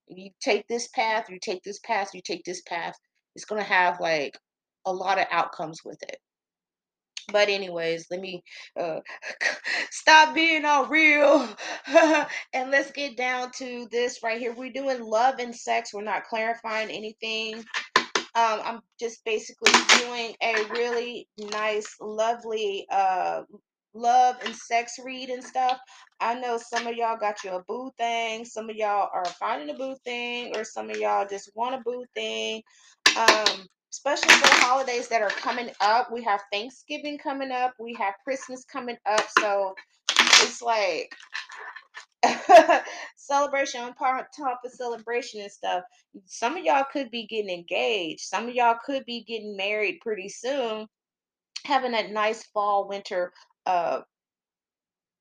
you 0.08 0.30
take 0.40 0.68
this 0.68 0.88
path, 0.90 1.26
you 1.28 1.40
take 1.42 1.64
this 1.64 1.80
path, 1.80 2.12
you 2.14 2.22
take 2.24 2.44
this 2.46 2.62
path. 2.62 2.96
It's 3.36 3.46
gonna 3.46 3.64
have 3.64 4.00
like 4.00 4.38
a 4.86 4.94
lot 4.94 5.18
of 5.18 5.26
outcomes 5.32 5.80
with 5.84 5.98
it. 6.04 6.18
But 7.32 7.50
anyways, 7.50 8.06
let 8.12 8.20
me 8.20 8.44
uh, 8.80 9.00
stop 9.90 10.36
being 10.36 10.64
all 10.64 10.86
real 10.86 11.50
and 12.54 12.70
let's 12.70 12.92
get 12.92 13.18
down 13.18 13.50
to 13.58 13.88
this 13.92 14.20
right 14.24 14.40
here. 14.40 14.54
We're 14.54 14.72
doing 14.72 15.02
love 15.02 15.40
and 15.40 15.56
sex. 15.56 15.92
We're 15.92 16.04
not 16.04 16.26
clarifying 16.26 16.92
anything. 16.92 17.64
Um, 18.36 18.62
I'm 18.64 18.82
just 19.00 19.24
basically 19.26 19.72
doing 20.00 20.36
a 20.44 20.66
really 20.72 21.28
nice, 21.52 21.96
lovely 22.02 22.86
uh, 22.92 23.44
love 23.94 24.36
and 24.46 24.54
sex 24.56 24.96
read 25.04 25.30
and 25.30 25.44
stuff. 25.44 25.80
I 26.20 26.40
know 26.40 26.58
some 26.58 26.88
of 26.88 26.96
y'all 26.96 27.18
got 27.18 27.44
you 27.44 27.52
a 27.52 27.64
boo 27.64 27.92
thing. 27.98 28.46
Some 28.46 28.70
of 28.70 28.76
y'all 28.76 29.10
are 29.14 29.26
finding 29.26 29.74
a 29.74 29.78
boo 29.78 29.96
thing, 30.04 30.56
or 30.56 30.64
some 30.64 30.90
of 30.90 30.98
y'all 30.98 31.28
just 31.28 31.52
want 31.56 31.76
a 31.76 31.82
boo 31.86 32.06
thing. 32.14 32.62
Um, 33.18 33.68
especially 33.94 34.34
for 34.34 34.48
the 34.48 34.66
holidays 34.66 35.08
that 35.08 35.22
are 35.22 35.30
coming 35.30 35.70
up. 35.80 36.12
We 36.12 36.22
have 36.24 36.42
Thanksgiving 36.52 37.18
coming 37.18 37.52
up. 37.52 37.74
We 37.80 37.94
have 37.94 38.16
Christmas 38.24 38.66
coming 38.66 38.98
up. 39.06 39.26
So 39.40 39.74
it's 40.42 40.62
like 40.62 41.16
celebration 43.16 43.82
on 43.82 43.94
top 43.96 44.60
of 44.66 44.72
celebration 44.72 45.42
and 45.42 45.52
stuff. 45.52 45.84
Some 46.26 46.58
of 46.58 46.64
y'all 46.64 46.86
could 46.92 47.12
be 47.12 47.26
getting 47.28 47.50
engaged. 47.50 48.22
Some 48.22 48.50
of 48.50 48.56
y'all 48.56 48.78
could 48.86 49.06
be 49.06 49.24
getting 49.24 49.58
married 49.58 50.00
pretty 50.02 50.30
soon. 50.30 50.88
Having 51.66 51.92
that 51.92 52.12
nice 52.12 52.44
fall 52.54 52.88
winter 52.88 53.34
uh 53.66 54.02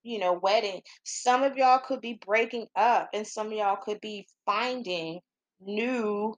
you 0.03 0.19
know 0.19 0.35
wedding. 0.35 0.83
Some 1.05 1.43
of 1.43 1.57
y'all 1.57 1.81
could 1.81 2.01
be 2.01 2.21
breaking 2.25 2.67
up 2.77 3.09
and 3.15 3.27
some 3.27 3.49
of 3.49 3.53
y'all 3.55 3.79
could 3.83 4.01
be 4.01 4.27
finding 4.47 5.21
new 5.61 6.35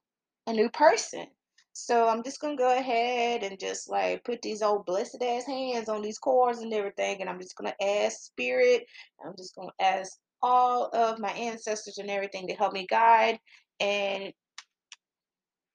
a 0.46 0.52
new 0.52 0.70
person. 0.70 1.26
So 1.73 2.08
I'm 2.08 2.23
just 2.23 2.40
gonna 2.40 2.56
go 2.56 2.75
ahead 2.75 3.42
and 3.42 3.61
just 3.61 3.90
like 3.90 4.25
put 4.25 4.40
these 4.40 4.62
old 4.62 4.87
blessed 4.87 5.23
ass 5.23 5.44
hands 5.44 5.90
on 5.90 6.00
these 6.00 6.18
cords 6.18 6.61
and 6.61 6.73
everything, 6.73 7.20
and 7.20 7.28
I'm 7.28 7.40
just 7.40 7.56
gonna 7.56 7.75
ask 7.82 8.18
spirit. 8.20 8.87
I'm 9.25 9.35
just 9.37 9.54
gonna 9.54 9.73
ask 9.78 10.12
all 10.43 10.90
of 10.93 11.19
my 11.19 11.31
ancestors 11.31 11.99
and 11.99 12.11
everything 12.11 12.49
to 12.49 12.55
help 12.55 12.73
me 12.73 12.87
guide 12.88 13.38
and 13.81 14.33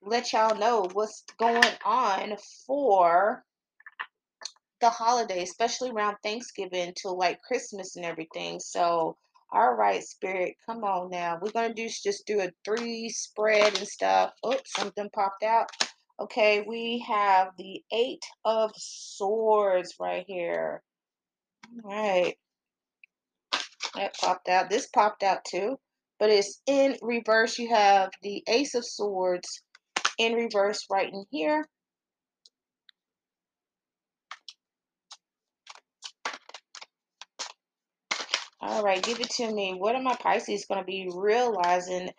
let 0.02 0.32
y'all 0.32 0.58
know 0.58 0.88
what's 0.92 1.24
going 1.38 1.62
on 1.84 2.36
for 2.66 3.44
the 4.80 4.90
holiday, 4.90 5.42
especially 5.42 5.90
around 5.90 6.16
Thanksgiving 6.22 6.92
to 6.96 7.10
like 7.10 7.40
Christmas 7.42 7.96
and 7.96 8.04
everything. 8.04 8.58
So, 8.58 9.16
all 9.52 9.74
right, 9.74 10.02
spirit, 10.02 10.54
come 10.66 10.82
on 10.82 11.10
now. 11.10 11.38
We're 11.40 11.52
gonna 11.52 11.72
do 11.72 11.88
just 11.88 12.26
do 12.26 12.40
a 12.40 12.50
three 12.64 13.08
spread 13.08 13.78
and 13.78 13.86
stuff. 13.86 14.32
Oops, 14.44 14.72
something 14.76 15.08
popped 15.14 15.44
out. 15.44 15.70
Okay, 16.20 16.64
we 16.66 17.04
have 17.06 17.48
the 17.58 17.82
eight 17.92 18.24
of 18.44 18.72
swords 18.76 19.94
right 20.00 20.24
here. 20.26 20.82
All 21.84 21.90
right. 21.90 22.36
That 23.94 24.16
popped 24.16 24.48
out. 24.48 24.70
This 24.70 24.88
popped 24.88 25.22
out 25.22 25.44
too. 25.44 25.78
But 26.18 26.30
it's 26.30 26.62
in 26.66 26.96
reverse. 27.02 27.58
You 27.58 27.68
have 27.74 28.10
the 28.22 28.42
ace 28.48 28.74
of 28.74 28.84
swords 28.84 29.62
in 30.18 30.34
reverse 30.34 30.86
right 30.90 31.12
in 31.12 31.24
here. 31.30 31.66
All 38.60 38.84
right, 38.84 39.02
give 39.02 39.18
it 39.18 39.30
to 39.30 39.52
me. 39.52 39.74
What 39.76 39.96
are 39.96 40.02
my 40.02 40.14
Pisces 40.14 40.66
going 40.66 40.80
to 40.80 40.86
be 40.86 41.10
realizing 41.12 42.10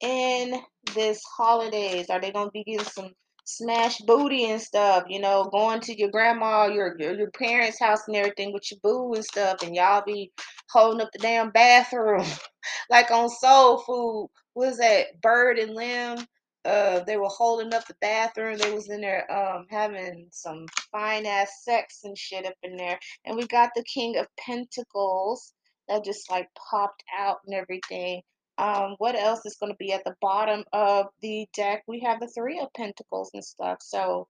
in 0.00 0.58
this 0.94 1.20
holidays? 1.36 2.08
Are 2.08 2.20
they 2.20 2.32
going 2.32 2.46
to 2.46 2.52
be 2.52 2.64
getting 2.64 2.86
some 2.86 3.10
smash 3.44 3.98
booty 4.00 4.46
and 4.50 4.60
stuff? 4.60 5.04
You 5.08 5.20
know, 5.20 5.44
going 5.44 5.80
to 5.82 5.98
your 5.98 6.10
grandma, 6.10 6.66
your, 6.66 6.96
your 6.98 7.14
your 7.14 7.30
parents' 7.30 7.80
house 7.80 8.00
and 8.06 8.16
everything 8.16 8.52
with 8.52 8.70
your 8.70 8.80
boo 8.82 9.14
and 9.14 9.24
stuff, 9.24 9.62
and 9.62 9.74
y'all 9.74 10.02
be 10.04 10.32
holding 10.70 11.00
up 11.00 11.10
the 11.12 11.18
damn 11.18 11.50
bathroom 11.50 12.24
like 12.90 13.10
on 13.10 13.28
Soul 13.28 13.78
Food. 13.78 14.30
What 14.54 14.68
is 14.70 14.78
that? 14.78 15.20
Bird 15.20 15.58
and 15.58 15.74
Lem. 15.74 16.26
Uh, 16.64 17.00
they 17.04 17.16
were 17.16 17.28
holding 17.28 17.72
up 17.72 17.86
the 17.86 17.96
bathroom. 18.02 18.58
They 18.58 18.72
was 18.72 18.90
in 18.90 19.00
there 19.00 19.30
um 19.32 19.66
having 19.70 20.28
some 20.30 20.66
fine 20.92 21.24
ass 21.26 21.50
sex 21.64 22.00
and 22.04 22.16
shit 22.18 22.46
up 22.46 22.54
in 22.62 22.76
there. 22.76 22.98
And 23.24 23.36
we 23.36 23.46
got 23.46 23.70
the 23.74 23.84
King 23.84 24.16
of 24.18 24.26
Pentacles 24.38 25.54
that 25.88 26.04
just 26.04 26.30
like 26.30 26.48
popped 26.70 27.02
out 27.18 27.38
and 27.46 27.54
everything. 27.54 28.22
Um, 28.60 28.96
what 28.98 29.16
else 29.16 29.46
is 29.46 29.56
going 29.58 29.72
to 29.72 29.76
be 29.78 29.92
at 29.94 30.04
the 30.04 30.14
bottom 30.20 30.64
of 30.74 31.06
the 31.22 31.48
deck? 31.54 31.82
We 31.88 32.00
have 32.00 32.20
the 32.20 32.28
Three 32.28 32.60
of 32.60 32.72
Pentacles 32.74 33.30
and 33.32 33.42
stuff. 33.42 33.78
So, 33.80 34.28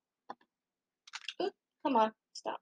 come 1.40 1.96
on, 1.96 2.12
stop. 2.32 2.60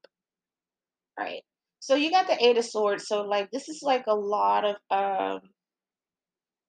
All 1.19 1.27
right. 1.27 1.43
So 1.81 1.95
you 1.95 2.11
got 2.11 2.27
the 2.27 2.43
Eight 2.43 2.57
of 2.57 2.65
Swords. 2.65 3.07
So 3.07 3.23
like 3.23 3.51
this 3.51 3.69
is 3.69 3.83
like 3.83 4.05
a 4.07 4.15
lot 4.15 4.65
of 4.65 4.77
um, 4.91 5.41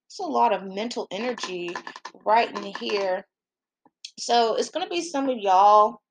it's 0.07 0.19
a 0.19 0.23
lot 0.23 0.53
of 0.53 0.63
mental 0.63 1.07
energy 1.11 1.75
right 2.25 2.49
in 2.49 2.73
here. 2.79 3.25
So 4.19 4.55
it's 4.55 4.69
gonna 4.69 4.89
be 4.89 5.01
some 5.01 5.29
of 5.29 5.37
y'all 5.37 6.01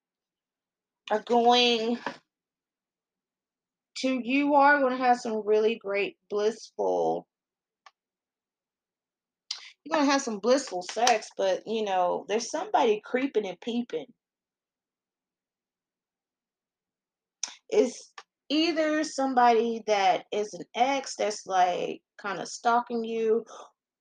are 1.10 1.22
going 1.26 1.98
to 3.98 4.20
you 4.22 4.54
are 4.54 4.78
going 4.80 4.96
to 4.96 5.04
have 5.04 5.18
some 5.18 5.42
really 5.44 5.76
great 5.76 6.16
blissful 6.30 7.26
you're 9.88 9.98
gonna 9.98 10.10
have 10.10 10.22
some 10.22 10.38
blissful 10.38 10.82
sex, 10.82 11.28
but 11.36 11.62
you 11.66 11.84
know, 11.84 12.24
there's 12.28 12.50
somebody 12.50 13.00
creeping 13.04 13.46
and 13.46 13.60
peeping. 13.60 14.06
It's 17.70 18.12
either 18.48 19.04
somebody 19.04 19.82
that 19.86 20.24
is 20.32 20.54
an 20.54 20.64
ex 20.74 21.14
that's 21.16 21.46
like 21.46 22.00
kind 22.18 22.40
of 22.40 22.48
stalking 22.48 23.04
you, 23.04 23.44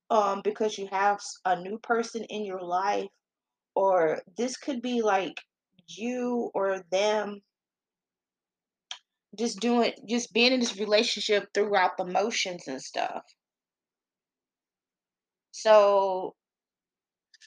um, 0.10 0.42
because 0.44 0.78
you 0.78 0.88
have 0.92 1.20
a 1.46 1.60
new 1.62 1.78
person 1.80 2.24
in 2.26 2.46
your 2.46 2.62
life, 2.62 3.10
or 3.76 4.22
this 4.38 4.58
could 4.58 4.82
be 4.82 5.02
like 5.02 5.40
you 5.88 6.52
or 6.54 6.82
them 6.92 7.42
just 9.38 9.60
doing 9.60 9.94
just 10.08 10.34
being 10.34 10.52
in 10.54 10.60
this 10.60 10.78
relationship 10.78 11.48
throughout 11.54 11.98
the 11.98 12.06
motions 12.06 12.68
and 12.68 12.82
stuff. 12.82 13.24
So 15.58 16.36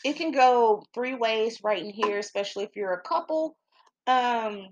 it 0.05 0.17
can 0.17 0.33
go 0.33 0.83
three 0.95 1.15
ways 1.15 1.61
right 1.63 1.83
in 1.83 1.91
here, 1.91 2.19
especially 2.19 2.65
if 2.65 2.71
you're 2.75 2.93
a 2.93 3.03
couple. 3.03 3.57
Um, 4.07 4.69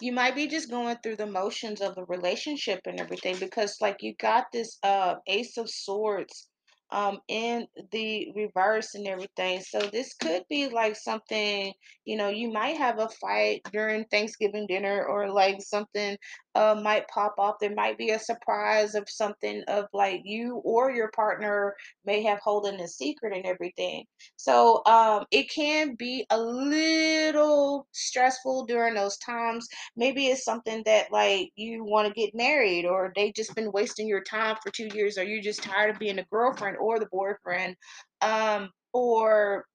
you 0.00 0.12
might 0.12 0.34
be 0.34 0.46
just 0.46 0.70
going 0.70 0.96
through 1.02 1.16
the 1.16 1.26
motions 1.26 1.82
of 1.82 1.94
the 1.94 2.04
relationship 2.06 2.80
and 2.86 2.98
everything 2.98 3.36
because 3.38 3.76
like 3.80 3.98
you 4.00 4.14
got 4.18 4.46
this 4.52 4.78
uh 4.82 5.16
ace 5.26 5.58
of 5.58 5.68
swords 5.68 6.48
um 6.90 7.18
in 7.28 7.66
the 7.92 8.32
reverse 8.34 8.94
and 8.94 9.06
everything 9.06 9.60
so 9.60 9.78
this 9.92 10.14
could 10.14 10.42
be 10.48 10.68
like 10.68 10.96
something 10.96 11.72
you 12.04 12.16
know 12.16 12.28
you 12.28 12.50
might 12.50 12.76
have 12.76 12.98
a 12.98 13.08
fight 13.20 13.60
during 13.72 14.04
thanksgiving 14.06 14.66
dinner 14.66 15.04
or 15.04 15.30
like 15.30 15.60
something 15.60 16.16
uh, 16.54 16.80
might 16.82 17.08
pop 17.08 17.34
up. 17.38 17.58
There 17.60 17.74
might 17.74 17.96
be 17.96 18.10
a 18.10 18.18
surprise 18.18 18.94
of 18.94 19.08
something 19.08 19.62
of 19.68 19.86
like 19.92 20.22
you 20.24 20.56
or 20.64 20.90
your 20.90 21.10
partner 21.10 21.74
may 22.04 22.22
have 22.22 22.40
holding 22.40 22.80
a 22.80 22.88
secret 22.88 23.34
and 23.34 23.46
everything. 23.46 24.04
So 24.36 24.82
um, 24.86 25.24
it 25.30 25.50
can 25.50 25.94
be 25.94 26.26
a 26.30 26.40
little 26.40 27.86
stressful 27.92 28.66
during 28.66 28.94
those 28.94 29.16
times. 29.18 29.68
Maybe 29.96 30.26
it's 30.26 30.44
something 30.44 30.82
that 30.86 31.12
like 31.12 31.50
you 31.56 31.84
want 31.84 32.08
to 32.08 32.14
get 32.14 32.34
married, 32.34 32.84
or 32.84 33.12
they 33.14 33.32
just 33.32 33.54
been 33.54 33.72
wasting 33.72 34.08
your 34.08 34.22
time 34.22 34.56
for 34.62 34.70
two 34.70 34.88
years, 34.94 35.18
or 35.18 35.24
you're 35.24 35.42
just 35.42 35.62
tired 35.62 35.90
of 35.90 35.98
being 35.98 36.18
a 36.18 36.26
girlfriend 36.30 36.76
or 36.78 36.98
the 36.98 37.08
boyfriend, 37.12 37.76
um, 38.22 38.70
or 38.92 39.66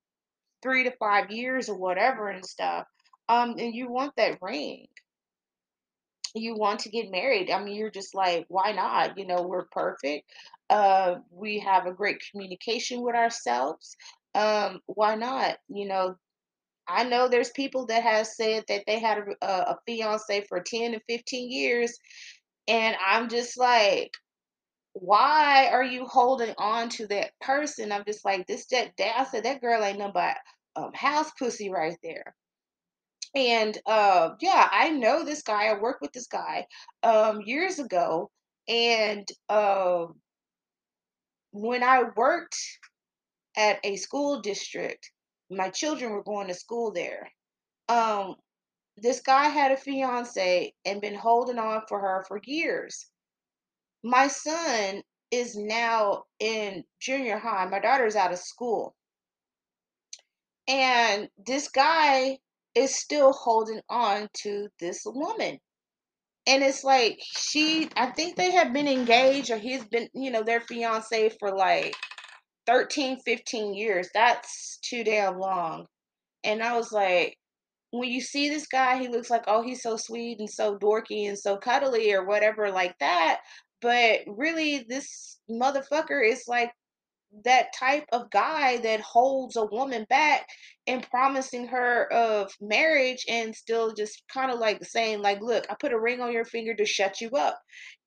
three 0.62 0.84
to 0.84 0.92
five 1.00 1.32
years 1.32 1.70
or 1.70 1.78
whatever 1.78 2.30
and 2.30 2.46
stuff. 2.46 2.86
Um, 3.30 3.52
and 3.58 3.74
you 3.74 3.90
want 3.90 4.14
that 4.18 4.38
ring 4.42 4.88
you 6.36 6.56
want 6.56 6.82
to 6.82 6.90
get 6.90 7.12
married. 7.12 7.50
I 7.50 7.64
mean, 7.64 7.76
you're 7.76 7.90
just 7.90 8.14
like, 8.14 8.46
why 8.50 8.74
not? 8.74 9.18
You 9.18 9.26
know, 9.26 9.44
we're 9.44 9.66
perfect. 9.72 10.30
Uh, 10.70 11.16
we 11.32 11.60
have 11.60 11.86
a 11.86 11.94
great 11.94 12.24
communication 12.32 13.02
with 13.02 13.16
ourselves. 13.16 13.96
Um, 14.36 14.82
why 14.86 15.16
not? 15.16 15.58
You 15.70 15.88
know, 15.88 16.16
I 16.88 17.04
know 17.06 17.28
there's 17.28 17.52
people 17.52 17.88
that 17.88 18.04
have 18.04 18.28
said 18.28 18.66
that 18.68 18.84
they 18.86 19.00
had 19.00 19.20
a, 19.20 19.46
a, 19.46 19.60
a 19.72 19.78
fiance 19.88 20.46
for 20.48 20.60
10 20.62 20.94
and 20.94 21.02
15 21.08 21.52
years, 21.52 21.98
and 22.68 22.96
I'm 23.06 23.30
just 23.30 23.58
like, 23.58 24.12
why 24.94 25.70
are 25.72 25.84
you 25.84 26.06
holding 26.06 26.54
on 26.58 26.90
to 26.90 27.08
that 27.08 27.32
person? 27.42 27.92
I'm 27.92 28.06
just 28.06 28.26
like, 28.26 28.48
this 28.48 28.66
that, 28.68 28.92
that 28.98 29.20
I 29.20 29.26
said 29.26 29.44
that 29.44 29.62
girl 29.62 29.84
ain't 29.84 30.00
nothing 30.00 30.14
but 30.14 30.38
um, 30.76 30.92
house 30.94 31.32
pussy 31.38 31.70
right 31.70 31.98
there. 32.04 32.36
And 33.36 33.78
uh, 33.86 34.30
yeah, 34.40 34.70
I 34.72 34.90
know 34.90 35.26
this 35.26 35.42
guy. 35.44 35.66
I 35.66 35.80
worked 35.80 36.02
with 36.02 36.14
this 36.14 36.28
guy 36.28 36.66
um, 37.04 37.42
years 37.42 37.80
ago, 37.80 38.32
and 38.70 39.28
uh, 39.50 40.06
when 41.52 41.84
I 41.84 42.04
worked 42.16 42.58
at 43.58 43.80
a 43.84 43.98
school 43.98 44.40
district, 44.42 45.12
my 45.52 45.70
children 45.70 46.12
were 46.12 46.24
going 46.24 46.48
to 46.48 46.54
school 46.54 46.92
there. 46.92 47.30
Um, 47.90 48.36
this 48.98 49.20
guy 49.22 49.50
had 49.50 49.72
a 49.72 49.78
fiance 49.78 50.74
and 50.86 51.02
been 51.02 51.16
holding 51.16 51.60
on 51.60 51.82
for 51.90 52.00
her 52.00 52.24
for 52.28 52.40
years. 52.46 53.08
My 54.04 54.28
son 54.28 55.02
is 55.32 55.58
now 55.58 56.24
in 56.40 56.84
junior 57.02 57.38
high. 57.38 57.68
My 57.68 57.80
daughter's 57.80 58.16
out 58.16 58.32
of 58.32 58.40
school. 58.40 58.96
And 60.68 61.30
this 61.46 61.68
guy 61.68 62.40
is 62.76 62.96
still 62.96 63.32
holding 63.32 63.82
on 63.90 64.28
to 64.44 64.68
this 64.80 65.02
woman. 65.06 65.58
And 66.48 66.62
it's 66.64 66.84
like 66.84 67.20
she 67.22 67.90
I 67.96 68.08
think 68.08 68.36
they 68.36 68.52
have 68.52 68.74
been 68.74 68.88
engaged 68.88 69.50
or 69.50 69.58
he's 69.58 69.84
been, 69.86 70.10
you 70.14 70.30
know, 70.30 70.44
their 70.44 70.62
fiance 70.62 71.32
for 71.40 71.56
like 71.56 71.96
13, 72.68 73.20
15 73.26 73.74
years. 73.74 74.10
That's 74.14 74.78
too 74.84 75.04
damn 75.04 75.40
long. 75.40 75.88
And 76.44 76.62
I 76.62 76.76
was 76.78 76.92
like, 76.92 77.36
when 77.92 78.10
you 78.10 78.22
see 78.22 78.50
this 78.50 78.68
guy, 78.68 79.00
he 79.00 79.08
looks 79.08 79.30
like, 79.30 79.46
oh, 79.48 79.64
he's 79.64 79.82
so 79.82 79.98
sweet 79.98 80.40
and 80.40 80.50
so 80.50 80.78
dorky 80.78 81.28
and 81.28 81.38
so 81.38 81.58
cuddly 81.58 82.14
or 82.14 82.26
whatever 82.26 82.70
like 82.72 82.96
that. 83.00 83.40
But 83.82 84.22
really, 84.28 84.86
this 84.88 85.40
motherfucker 85.50 86.28
is 86.28 86.44
like 86.48 86.72
that 87.44 87.74
type 87.74 88.06
of 88.12 88.30
guy 88.32 88.78
that 88.78 89.02
holds 89.02 89.56
a 89.56 89.66
woman 89.66 90.06
back 90.10 90.48
and 90.88 91.08
promising 91.10 91.68
her 91.68 92.12
of 92.14 92.52
marriage 92.62 93.26
and 93.28 93.56
still 93.56 93.94
just 93.94 94.24
kind 94.32 94.52
of 94.52 94.60
like 94.60 94.84
saying 94.86 95.22
like 95.22 95.42
look 95.42 95.66
i 95.70 95.76
put 95.80 95.92
a 95.92 96.00
ring 96.00 96.22
on 96.22 96.32
your 96.32 96.46
finger 96.46 96.74
to 96.74 96.86
shut 96.86 97.22
you 97.22 97.30
up. 97.32 97.60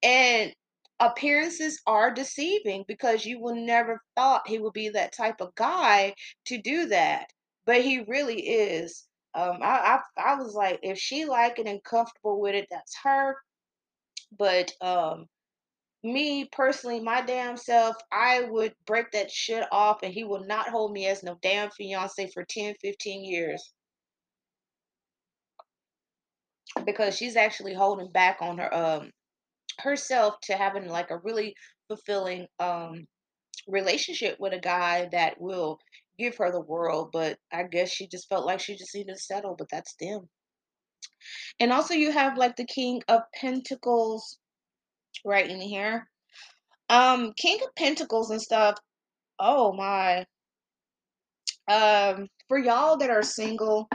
And 0.03 0.53
appearances 1.01 1.81
are 1.87 2.13
deceiving 2.13 2.85
because 2.89 3.25
you 3.25 3.41
will 3.41 3.55
never 3.55 4.01
thought 4.17 4.49
he 4.49 4.59
would 4.59 4.73
be 4.73 4.89
that 4.89 5.13
type 5.17 5.41
of 5.41 5.55
guy 5.55 6.15
to 6.47 6.61
do 6.61 6.87
that 6.87 7.27
but 7.67 7.83
he 7.83 8.01
really 8.09 8.41
is. 8.41 9.05
Um 9.35 9.59
i 9.63 10.01
i, 10.17 10.33
I 10.33 10.35
was 10.37 10.55
like 10.55 10.81
if 10.83 10.99
she 10.99 11.27
like 11.27 11.59
it 11.59 11.67
and 11.67 11.85
comfortable 11.85 12.41
with 12.41 12.55
it 12.55 12.67
that's 12.71 12.97
her. 13.05 13.37
But 14.37 14.73
um 14.81 15.27
me 16.03 16.49
personally, 16.53 17.01
my 17.01 17.21
damn 17.23 17.57
self, 17.57 17.97
I 18.13 18.43
would 18.43 18.75
break 18.87 19.11
that 19.13 19.31
shit 19.31 19.67
off 19.73 20.03
and 20.03 20.13
he 20.13 20.25
will 20.25 20.45
not 20.47 20.69
hold 20.69 20.93
me 20.93 21.07
as 21.07 21.23
no 21.23 21.37
damn 21.43 21.71
fiance 21.71 22.31
for 22.33 22.45
10, 22.45 22.75
15 22.81 23.25
years. 23.25 23.73
Because 26.85 27.17
she's 27.17 27.37
actually 27.37 27.75
holding 27.75 28.13
back 28.13 28.39
on 28.41 28.59
her 28.59 28.73
um 28.73 29.11
herself 29.81 30.35
to 30.43 30.57
having 30.57 30.89
like 30.89 31.11
a 31.11 31.19
really 31.19 31.55
fulfilling 31.89 32.47
um 32.61 33.07
relationship 33.67 34.37
with 34.39 34.53
a 34.53 34.59
guy 34.59 35.09
that 35.13 35.41
will 35.41 35.79
give 36.19 36.37
her 36.37 36.51
the 36.51 36.61
world, 36.61 37.11
but 37.13 37.39
I 37.53 37.65
guess 37.65 37.91
she 37.91 38.07
just 38.09 38.29
felt 38.29 38.47
like 38.47 38.61
she 38.61 38.77
just 38.77 38.95
needed 38.95 39.15
to 39.15 39.19
settle, 39.19 39.55
but 39.57 39.69
that's 39.71 39.95
them. 40.01 40.29
And 41.61 41.73
also 41.73 41.95
you 41.95 42.13
have 42.13 42.37
like 42.37 42.57
the 42.57 42.67
King 42.67 43.03
of 43.09 43.23
Pentacles 43.35 44.39
right 45.25 45.49
in 45.49 45.61
here. 45.61 46.09
Um, 46.89 47.33
King 47.37 47.59
of 47.63 47.75
Pentacles 47.77 48.31
and 48.31 48.41
stuff. 48.41 48.79
Oh 49.39 49.73
my. 49.73 50.25
Um, 51.71 52.29
for 52.49 52.59
y'all 52.59 52.97
that 52.97 53.11
are 53.11 53.23
single, 53.23 53.89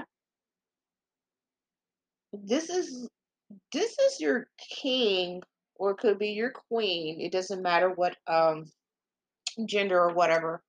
this 2.32 2.70
is 2.70 3.08
this 3.72 3.98
is 4.00 4.20
your 4.20 4.48
king 4.82 5.42
or 5.76 5.92
it 5.92 5.98
could 5.98 6.20
be 6.20 6.30
your 6.30 6.52
queen. 6.70 7.20
It 7.20 7.32
doesn't 7.32 7.62
matter 7.62 7.90
what 7.90 8.16
um 8.28 8.66
gender 9.66 10.00
or 10.00 10.14
whatever. 10.14 10.62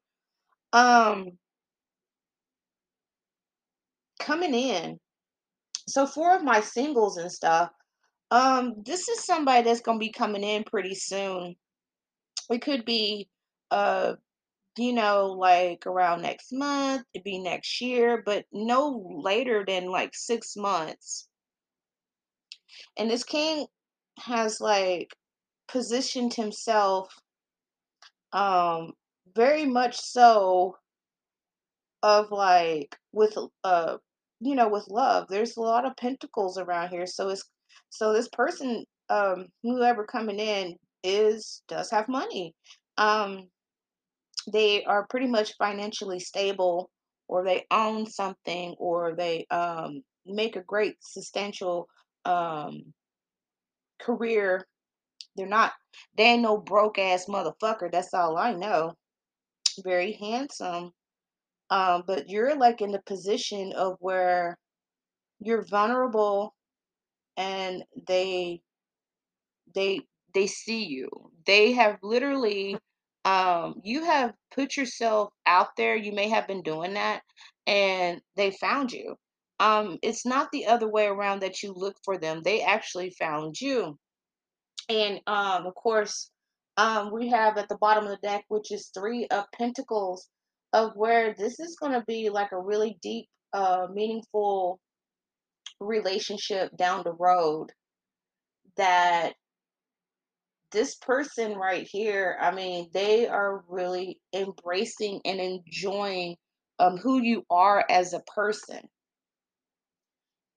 Um 0.72 1.33
coming 4.18 4.54
in. 4.54 4.98
So 5.87 6.07
four 6.07 6.35
of 6.35 6.42
my 6.42 6.61
singles 6.61 7.18
and 7.18 7.30
stuff. 7.30 7.70
Um, 8.35 8.75
this 8.85 9.09
is 9.09 9.25
somebody 9.25 9.62
that's 9.62 9.81
gonna 9.81 10.01
be 10.01 10.11
coming 10.11 10.42
in 10.42 10.64
pretty 10.64 10.97
soon. 10.97 11.55
It 12.51 12.62
could 12.62 12.85
be 12.85 13.29
uh 13.70 14.14
you 14.77 14.92
know, 14.92 15.27
like 15.27 15.87
around 15.87 16.23
next 16.23 16.53
month, 16.53 17.05
it'd 17.14 17.23
be 17.23 17.38
next 17.38 17.81
year, 17.81 18.25
but 18.27 18.44
no 18.53 19.07
later 19.23 19.64
than 19.64 19.87
like 19.87 20.16
six 20.16 20.57
months. 20.57 21.29
And 22.97 23.09
this 23.09 23.23
king 23.23 23.66
has 24.18 24.61
like 24.61 25.14
positioned 25.68 26.35
himself 26.35 27.14
um 28.33 28.94
very 29.37 29.64
much 29.64 29.97
so 30.01 30.77
of 32.03 32.33
like 32.33 32.97
with 33.12 33.38
uh 33.62 33.97
you 34.40 34.57
know 34.57 34.68
with 34.68 34.88
love 34.88 35.27
there's 35.31 35.57
a 35.57 35.61
lot 35.61 35.87
of 35.87 35.97
pentacles 35.97 36.59
around 36.59 36.90
here 36.90 37.07
so 37.07 37.29
it's 37.29 37.44
so 37.94 38.12
this 38.12 38.28
person 38.28 38.85
um 39.09 39.46
whoever 39.62 40.04
coming 40.04 40.38
in 40.38 40.76
is 41.02 41.62
does 41.68 41.90
have 41.90 42.09
money. 42.09 42.54
Um 42.98 43.48
they 44.52 44.85
are 44.85 45.07
pretty 45.09 45.26
much 45.26 45.57
financially 45.57 46.20
stable 46.20 46.90
or 47.28 47.44
they 47.44 47.64
own 47.70 48.07
something 48.07 48.74
or 48.78 49.14
they 49.16 49.46
um, 49.50 50.02
make 50.26 50.57
a 50.57 50.62
great 50.62 50.96
substantial 51.00 51.88
um, 52.24 52.92
career. 54.00 54.66
They're 55.37 55.46
not 55.46 55.72
they 56.16 56.24
ain't 56.24 56.42
no 56.42 56.59
broke 56.59 56.98
ass 56.98 57.26
motherfucker 57.26 57.90
that's 57.90 58.14
all 58.14 58.37
i 58.37 58.52
know. 58.52 58.94
Very 59.83 60.12
handsome. 60.12 60.90
Um, 61.70 62.04
but 62.07 62.28
you're 62.28 62.57
like 62.57 62.80
in 62.83 62.92
the 62.92 63.02
position 63.07 63.72
of 63.72 63.96
where 63.98 64.57
you're 65.40 65.64
vulnerable 65.64 66.54
and 67.37 67.85
they 68.09 68.62
they 69.75 70.01
they 70.35 70.47
see 70.47 70.85
you. 70.85 71.09
They 71.47 71.73
have 71.73 71.99
literally 72.03 72.77
um 73.25 73.81
you 73.83 74.05
have 74.05 74.35
put 74.55 74.77
yourself 74.77 75.33
out 75.47 75.68
there 75.77 75.97
you 75.97 76.12
may 76.12 76.29
have 76.29 76.47
been 76.47 76.62
doing 76.62 76.94
that 76.94 77.23
and 77.66 78.20
they 78.37 78.51
found 78.51 78.92
you. 78.92 79.16
Um 79.61 79.99
it's 80.03 80.27
not 80.27 80.51
the 80.53 80.66
other 80.66 80.88
way 80.88 81.07
around 81.07 81.40
that 81.42 81.62
you 81.62 81.73
look 81.73 81.97
for 82.05 82.18
them 82.18 82.42
they 82.42 82.62
actually 82.62 83.11
found 83.11 83.61
you. 83.61 83.99
And 84.88 85.20
um 85.27 85.66
of 85.66 85.75
course 85.75 86.31
um 86.77 87.12
we 87.12 87.29
have 87.29 87.57
at 87.59 87.68
the 87.68 87.79
bottom 87.79 88.05
of 88.05 88.11
the 88.11 88.29
deck 88.29 88.44
which 88.49 88.73
is 88.73 88.90
three 88.94 89.27
of 89.29 89.44
pentacles 89.53 90.29
of 90.73 90.92
where 90.97 91.35
this 91.35 91.61
is 91.61 91.77
going 91.77 91.92
to 91.92 92.05
be 92.07 92.31
like 92.31 92.53
a 92.53 92.61
really 92.61 92.99
deep 93.03 93.27
uh 93.53 93.87
meaningful 93.92 94.81
relationship 95.81 96.77
down 96.77 97.03
the 97.05 97.13
road 97.13 97.73
that 98.77 99.35
this 100.73 100.97
person 100.97 101.55
right 101.55 101.87
here, 101.87 102.37
I 102.41 102.53
mean, 102.53 102.91
they 102.93 103.29
are 103.29 103.65
really 103.69 104.21
embracing 104.33 105.21
and 105.25 105.41
enjoying 105.41 106.37
um, 106.79 106.97
who 106.97 107.23
you 107.23 107.45
are 107.49 107.85
as 107.89 108.13
a 108.13 108.23
person. 108.35 108.81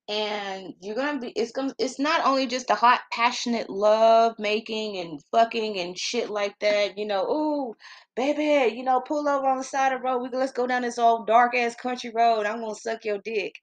And 0.10 0.74
you're 0.82 0.96
gonna 0.96 1.20
be 1.20 1.30
it's 1.32 1.52
gonna 1.52 1.74
it's 1.78 2.00
not 2.00 2.26
only 2.26 2.48
just 2.48 2.70
a 2.70 2.76
hot 2.76 3.02
passionate 3.12 3.70
love 3.70 4.34
making 4.39 4.98
and 4.98 5.22
fucking 5.32 5.78
and 5.80 5.98
shit 5.98 6.30
like 6.30 6.56
that 6.62 6.98
you 6.98 7.06
know 7.06 7.26
oh 7.28 7.76
baby 8.15 8.74
you 8.74 8.84
know 8.84 9.02
pull 9.02 9.28
over 9.28 9.46
on 9.48 9.58
the 9.58 9.63
side 9.63 9.91
of 9.91 10.00
the 10.00 10.06
road 10.06 10.20
we 10.20 10.30
let's 10.32 10.54
go 10.54 10.65
down 10.65 10.82
this 10.84 10.98
old 10.98 11.28
dark 11.28 11.54
ass 11.56 11.76
country 11.76 12.12
road 12.15 12.46
i'm 12.46 12.62
gonna 12.62 12.74
suck 12.76 13.04
your 13.04 13.20
dick. 13.24 13.54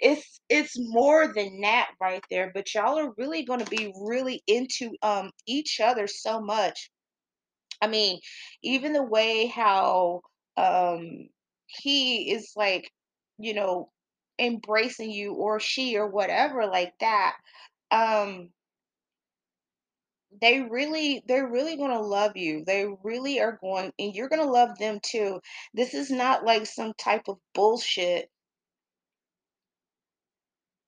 It's 0.00 0.40
it's 0.50 0.74
more 0.76 1.32
than 1.34 1.60
that 1.62 1.90
right 2.00 2.22
there 2.30 2.50
but 2.54 2.74
y'all 2.74 2.98
are 2.98 3.12
really 3.16 3.44
gonna 3.44 3.64
be 3.64 3.92
really 4.02 4.42
into 4.46 4.90
um 5.02 5.30
each 5.46 5.80
other 5.80 6.06
so 6.06 6.40
much. 6.40 6.90
I 7.80 7.86
mean 7.86 8.20
even 8.62 8.92
the 8.92 9.02
way 9.02 9.46
how 9.46 10.20
um 10.56 11.28
he 11.66 12.30
is 12.32 12.52
like 12.56 12.90
you 13.38 13.54
know 13.54 13.90
embracing 14.38 15.10
you 15.10 15.34
or 15.34 15.60
she 15.60 15.96
or 15.96 16.08
whatever 16.08 16.66
like 16.66 16.92
that 17.00 17.34
um 17.90 18.50
they 20.40 20.60
really 20.60 21.22
they're 21.26 21.48
really 21.48 21.76
going 21.76 21.90
to 21.90 22.00
love 22.00 22.36
you. 22.36 22.64
They 22.64 22.86
really 23.02 23.40
are 23.40 23.58
going 23.60 23.92
and 23.98 24.14
you're 24.14 24.28
going 24.28 24.42
to 24.42 24.50
love 24.50 24.78
them 24.78 25.00
too. 25.02 25.40
This 25.72 25.94
is 25.94 26.10
not 26.10 26.44
like 26.44 26.66
some 26.66 26.92
type 26.98 27.28
of 27.28 27.38
bullshit. 27.54 28.30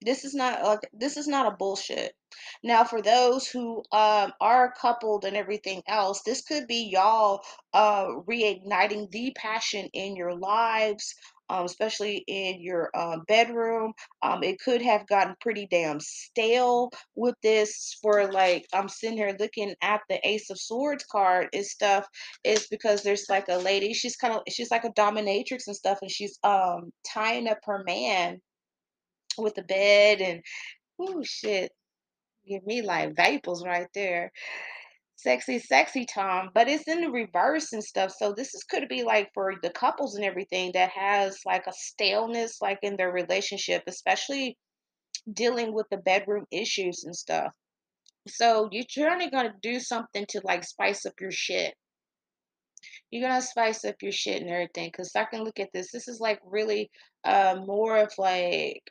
This 0.03 0.25
is 0.25 0.35
not 0.35 0.63
like 0.63 0.81
this 0.93 1.17
is 1.17 1.27
not 1.27 1.53
a 1.53 1.57
bullshit. 1.57 2.15
Now, 2.63 2.85
for 2.85 3.01
those 3.01 3.47
who 3.49 3.83
um, 3.93 4.33
are 4.41 4.75
coupled 4.81 5.25
and 5.25 5.37
everything 5.37 5.83
else, 5.89 6.23
this 6.23 6.43
could 6.43 6.67
be 6.67 6.91
y'all 6.93 7.41
uh, 7.73 8.07
reigniting 8.29 9.11
the 9.11 9.33
passion 9.37 9.89
in 9.95 10.15
your 10.17 10.35
lives, 10.35 11.15
um, 11.49 11.65
especially 11.65 12.25
in 12.27 12.61
your 12.61 12.91
uh, 12.95 13.19
bedroom. 13.29 13.93
Um, 14.23 14.43
it 14.43 14.59
could 14.61 14.83
have 14.83 15.07
gotten 15.07 15.35
pretty 15.41 15.67
damn 15.71 16.01
stale 16.01 16.91
with 17.15 17.35
this. 17.43 17.99
For 18.03 18.31
like, 18.31 18.67
I'm 18.73 18.89
sitting 18.89 19.17
here 19.17 19.37
looking 19.39 19.75
at 19.83 20.01
the 20.09 20.19
Ace 20.27 20.51
of 20.51 20.59
Swords 20.59 21.05
card 21.11 21.49
and 21.53 21.65
stuff. 21.65 22.07
Is 22.45 22.67
because 22.69 23.03
there's 23.03 23.27
like 23.29 23.49
a 23.49 23.57
lady. 23.59 23.93
She's 23.95 24.17
kind 24.17 24.35
of 24.35 24.43
she's 24.49 24.71
like 24.71 24.85
a 24.85 24.93
dominatrix 24.93 25.67
and 25.67 25.77
stuff, 25.77 25.99
and 26.03 26.11
she's 26.11 26.39
um 26.43 26.93
tying 27.07 27.49
up 27.49 27.59
her 27.65 27.83
man 27.87 28.41
with 29.39 29.55
the 29.55 29.63
bed 29.63 30.21
and 30.21 30.43
oh 31.01 31.23
shit, 31.23 31.73
give 32.49 32.65
me 32.67 32.83
like 32.83 33.17
vapors 33.17 33.63
right 33.65 33.89
there. 33.95 34.33
Sexy, 35.17 35.59
sexy 35.59 36.05
Tom, 36.05 36.51
but 36.55 36.69
it's 36.69 36.87
in 36.87 37.01
the 37.01 37.11
reverse 37.11 37.73
and 37.73 37.83
stuff. 37.83 38.13
So 38.17 38.33
this 38.33 38.55
is 38.55 38.65
could 38.65 38.87
be 38.89 39.03
like 39.03 39.31
for 39.33 39.55
the 39.63 39.71
couples 39.71 40.15
and 40.15 40.25
everything 40.25 40.73
that 40.75 40.91
has 40.91 41.41
like 41.47 41.67
a 41.67 41.73
staleness 41.73 42.61
like 42.61 42.79
in 42.83 42.97
their 42.97 43.11
relationship, 43.11 43.83
especially 43.87 44.59
dealing 45.33 45.73
with 45.73 45.87
the 45.91 45.97
bedroom 45.97 46.45
issues 46.53 47.05
and 47.05 47.17
stuff. 47.17 47.53
So 48.29 48.69
you're 48.71 49.11
only 49.11 49.31
gonna 49.31 49.55
do 49.63 49.81
something 49.81 50.27
to 50.29 50.41
like 50.45 50.65
spice 50.65 51.07
up 51.07 51.15
your 51.21 51.33
shit. 51.33 51.75
You're 53.11 53.27
gonna 53.27 53.41
spice 53.43 53.85
up 53.87 53.97
your 54.03 54.13
shit 54.13 54.43
and 54.43 54.51
everything. 54.51 54.91
Cause 54.93 55.13
I 55.17 55.25
can 55.25 55.45
look 55.45 55.59
at 55.61 55.71
this. 55.73 55.93
This 55.93 56.09
is 56.09 56.21
like 56.21 56.41
really 56.45 56.91
uh 57.25 57.57
more 57.67 57.97
of 57.97 58.13
like 58.19 58.83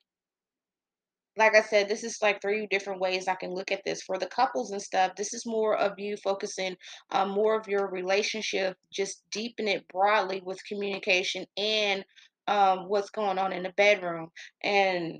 like 1.38 1.56
I 1.56 1.62
said, 1.62 1.88
this 1.90 2.04
is 2.04 2.18
like 2.22 2.42
three 2.42 2.68
different 2.68 3.02
ways 3.02 3.28
I 3.28 3.36
can 3.36 3.54
look 3.54 3.72
at 3.72 3.84
this. 3.86 4.02
For 4.02 4.18
the 4.18 4.28
couples 4.28 4.72
and 4.72 4.82
stuff, 4.82 5.16
this 5.16 5.34
is 5.34 5.46
more 5.46 5.76
of 5.76 6.00
you 6.00 6.16
focusing 6.18 6.76
on 7.12 7.30
more 7.30 7.60
of 7.60 7.68
your 7.68 7.88
relationship, 7.90 8.78
just 8.92 9.24
deepen 9.32 9.68
it 9.68 9.88
broadly 9.90 10.42
with 10.46 10.66
communication 10.66 11.46
and 11.58 12.06
um, 12.48 12.88
what's 12.88 13.10
going 13.10 13.38
on 13.38 13.52
in 13.52 13.64
the 13.64 13.74
bedroom. 13.76 14.30
And 14.64 15.20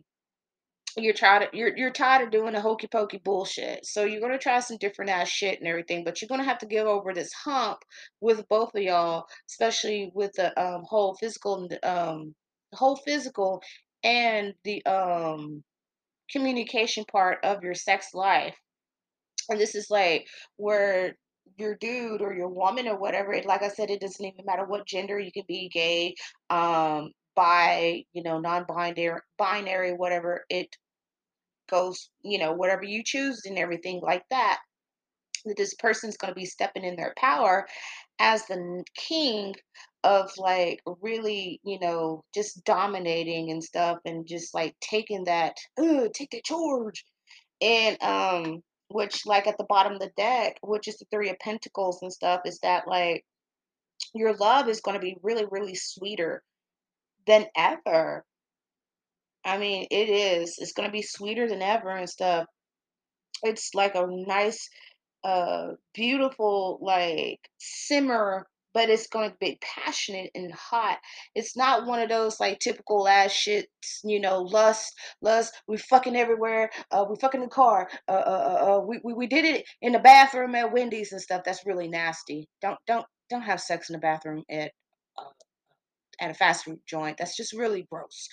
you're 0.98 1.14
tired 1.14 1.44
of, 1.44 1.50
you're 1.54 1.76
you're 1.76 1.92
tired 1.92 2.24
of 2.24 2.32
doing 2.32 2.54
the 2.54 2.62
hokey 2.62 2.88
pokey 2.88 3.20
bullshit. 3.24 3.86
So 3.86 4.06
you're 4.06 4.22
gonna 4.22 4.38
try 4.38 4.60
some 4.62 4.78
different 4.78 5.12
ass 5.12 5.28
shit 5.28 5.60
and 5.60 5.68
everything, 5.68 6.04
but 6.06 6.22
you're 6.22 6.30
gonna 6.30 6.44
have 6.46 6.60
to 6.60 6.66
get 6.66 6.86
over 6.86 7.14
this 7.14 7.34
hump 7.34 7.80
with 8.22 8.48
both 8.50 8.74
of 8.76 8.82
y'all, 8.82 9.26
especially 9.50 10.12
with 10.14 10.32
the 10.34 10.58
um, 10.62 10.84
whole 10.88 11.16
physical 11.16 11.68
um 11.84 12.34
whole 12.74 12.96
physical 12.98 13.62
and 14.04 14.54
the 14.64 14.86
um 14.86 15.64
communication 16.32 17.06
part 17.06 17.40
of 17.44 17.64
your 17.64 17.74
sex 17.74 18.14
life. 18.14 18.56
And 19.50 19.60
this 19.60 19.76
is 19.76 19.90
like 19.90 20.28
where 20.58 21.16
your 21.58 21.76
dude 21.76 22.22
or 22.22 22.34
your 22.34 22.50
woman 22.50 22.88
or 22.88 22.98
whatever, 22.98 23.34
it- 23.34 23.46
like 23.46 23.62
I 23.62 23.70
said, 23.70 23.90
it 23.90 24.02
doesn't 24.02 24.26
even 24.26 24.46
matter 24.46 24.66
what 24.66 24.88
gender 24.88 25.20
you 25.20 25.32
can 25.32 25.44
be 25.48 25.70
gay, 25.70 26.16
um, 26.50 27.12
bi, 27.36 28.04
you 28.14 28.24
know, 28.24 28.40
non-binary, 28.40 29.20
binary, 29.38 29.94
whatever 29.94 30.46
it 30.50 30.76
goes, 31.70 32.10
you 32.24 32.38
know, 32.38 32.54
whatever 32.54 32.84
you 32.84 33.04
choose 33.04 33.42
and 33.46 33.58
everything 33.58 34.00
like 34.02 34.24
that. 34.30 34.60
That 35.46 35.58
this 35.58 35.76
person's 35.76 36.18
going 36.18 36.32
to 36.34 36.40
be 36.40 36.46
stepping 36.46 36.84
in 36.84 36.96
their 36.96 37.14
power 37.18 37.68
as 38.20 38.46
the 38.48 38.84
king 38.96 39.54
of 40.06 40.32
like 40.38 40.82
really, 41.02 41.60
you 41.64 41.80
know, 41.80 42.24
just 42.34 42.64
dominating 42.64 43.52
and 43.52 43.64
stuff 43.64 43.98
and 44.06 44.28
just 44.28 44.54
like 44.54 44.76
taking 44.80 45.26
that, 45.26 45.58
"Ugh, 45.80 46.12
take 46.14 46.30
that 46.32 46.46
charge. 46.46 47.04
And 47.62 48.02
um 48.04 48.64
which 48.90 49.26
like 49.26 49.48
at 49.48 49.58
the 49.58 49.66
bottom 49.66 49.94
of 49.94 50.00
the 50.00 50.12
deck 50.18 50.58
which 50.62 50.88
is 50.88 50.98
the 50.98 51.06
three 51.12 51.30
of 51.30 51.40
pentacles 51.40 52.00
and 52.04 52.14
stuff 52.14 52.42
is 52.46 52.60
that 52.60 52.88
like 52.88 53.26
your 54.14 54.36
love 54.36 54.70
is 54.70 54.82
going 54.82 54.96
to 54.96 55.02
be 55.02 55.18
really 55.24 55.46
really 55.52 55.76
sweeter 55.76 56.44
than 57.28 57.46
ever. 57.58 58.24
I 59.46 59.58
mean 59.58 59.88
it 59.92 60.10
is 60.10 60.58
it's 60.60 60.74
going 60.74 60.88
to 60.88 60.94
be 60.94 61.02
sweeter 61.02 61.48
than 61.50 61.62
ever 61.62 61.90
and 61.90 62.10
stuff. 62.10 62.46
It's 63.44 63.74
like 63.76 63.96
a 63.96 64.08
nice 64.08 64.70
uh 65.24 65.70
beautiful 65.94 66.78
like 66.82 67.40
simmer 67.58 68.48
but 68.76 68.90
it's 68.90 69.08
going 69.08 69.32
to 69.32 69.38
be 69.40 69.58
passionate 69.62 70.30
and 70.36 70.54
hot. 70.54 70.98
It's 71.34 71.56
not 71.56 71.88
one 71.88 72.02
of 72.02 72.10
those 72.10 72.42
like 72.42 72.60
typical 72.60 73.08
ass 73.08 73.32
shits, 73.32 73.64
you 74.04 74.20
know 74.20 74.42
lust 74.42 74.94
lust 75.22 75.54
we 75.68 75.78
fucking 75.78 76.16
everywhere 76.16 76.70
uh 76.92 77.06
we 77.10 77.16
fucking 77.16 77.42
in 77.42 77.48
the 77.48 77.54
car 77.54 77.88
uh, 78.08 78.12
uh, 78.12 78.16
uh 78.16 78.76
uh, 78.76 78.80
we, 78.82 79.00
we 79.04 79.14
we 79.14 79.28
did 79.28 79.46
it 79.46 79.66
in 79.82 79.94
the 79.94 80.00
bathroom 80.00 80.56
at 80.56 80.74
wendy's 80.74 81.14
and 81.14 81.22
stuff 81.22 81.42
that's 81.46 81.66
really 81.66 81.88
nasty. 81.88 82.48
Don't 82.62 82.78
don't 82.86 83.06
don't 83.30 83.42
have 83.42 83.62
sex 83.62 83.90
in 83.90 83.94
the 83.94 84.00
bathroom 84.00 84.44
at 84.50 84.72
uh, 85.18 85.32
at 86.20 86.32
a 86.32 86.34
fast 86.34 86.66
food 86.66 86.80
joint 86.86 87.18
that's 87.18 87.38
just 87.38 87.54
really 87.54 87.88
gross. 87.90 88.28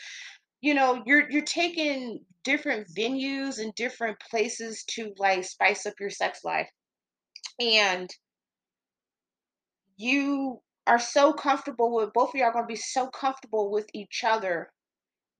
You 0.60 0.74
know 0.74 1.02
you're 1.06 1.30
you're 1.30 1.42
taking 1.44 2.18
different 2.42 2.88
venues 2.88 3.60
and 3.60 3.72
different 3.76 4.18
places 4.28 4.82
to 4.90 5.12
like 5.18 5.44
spice 5.44 5.86
up 5.86 5.94
your 6.00 6.10
sex 6.10 6.40
life. 6.44 6.68
And 7.60 8.10
you 10.02 10.60
are 10.86 10.98
so 10.98 11.32
comfortable 11.32 11.94
with 11.94 12.12
both 12.12 12.30
of 12.30 12.34
y'all 12.34 12.52
going 12.52 12.64
to 12.64 12.68
be 12.68 12.76
so 12.76 13.08
comfortable 13.08 13.70
with 13.70 13.86
each 13.94 14.24
other 14.24 14.70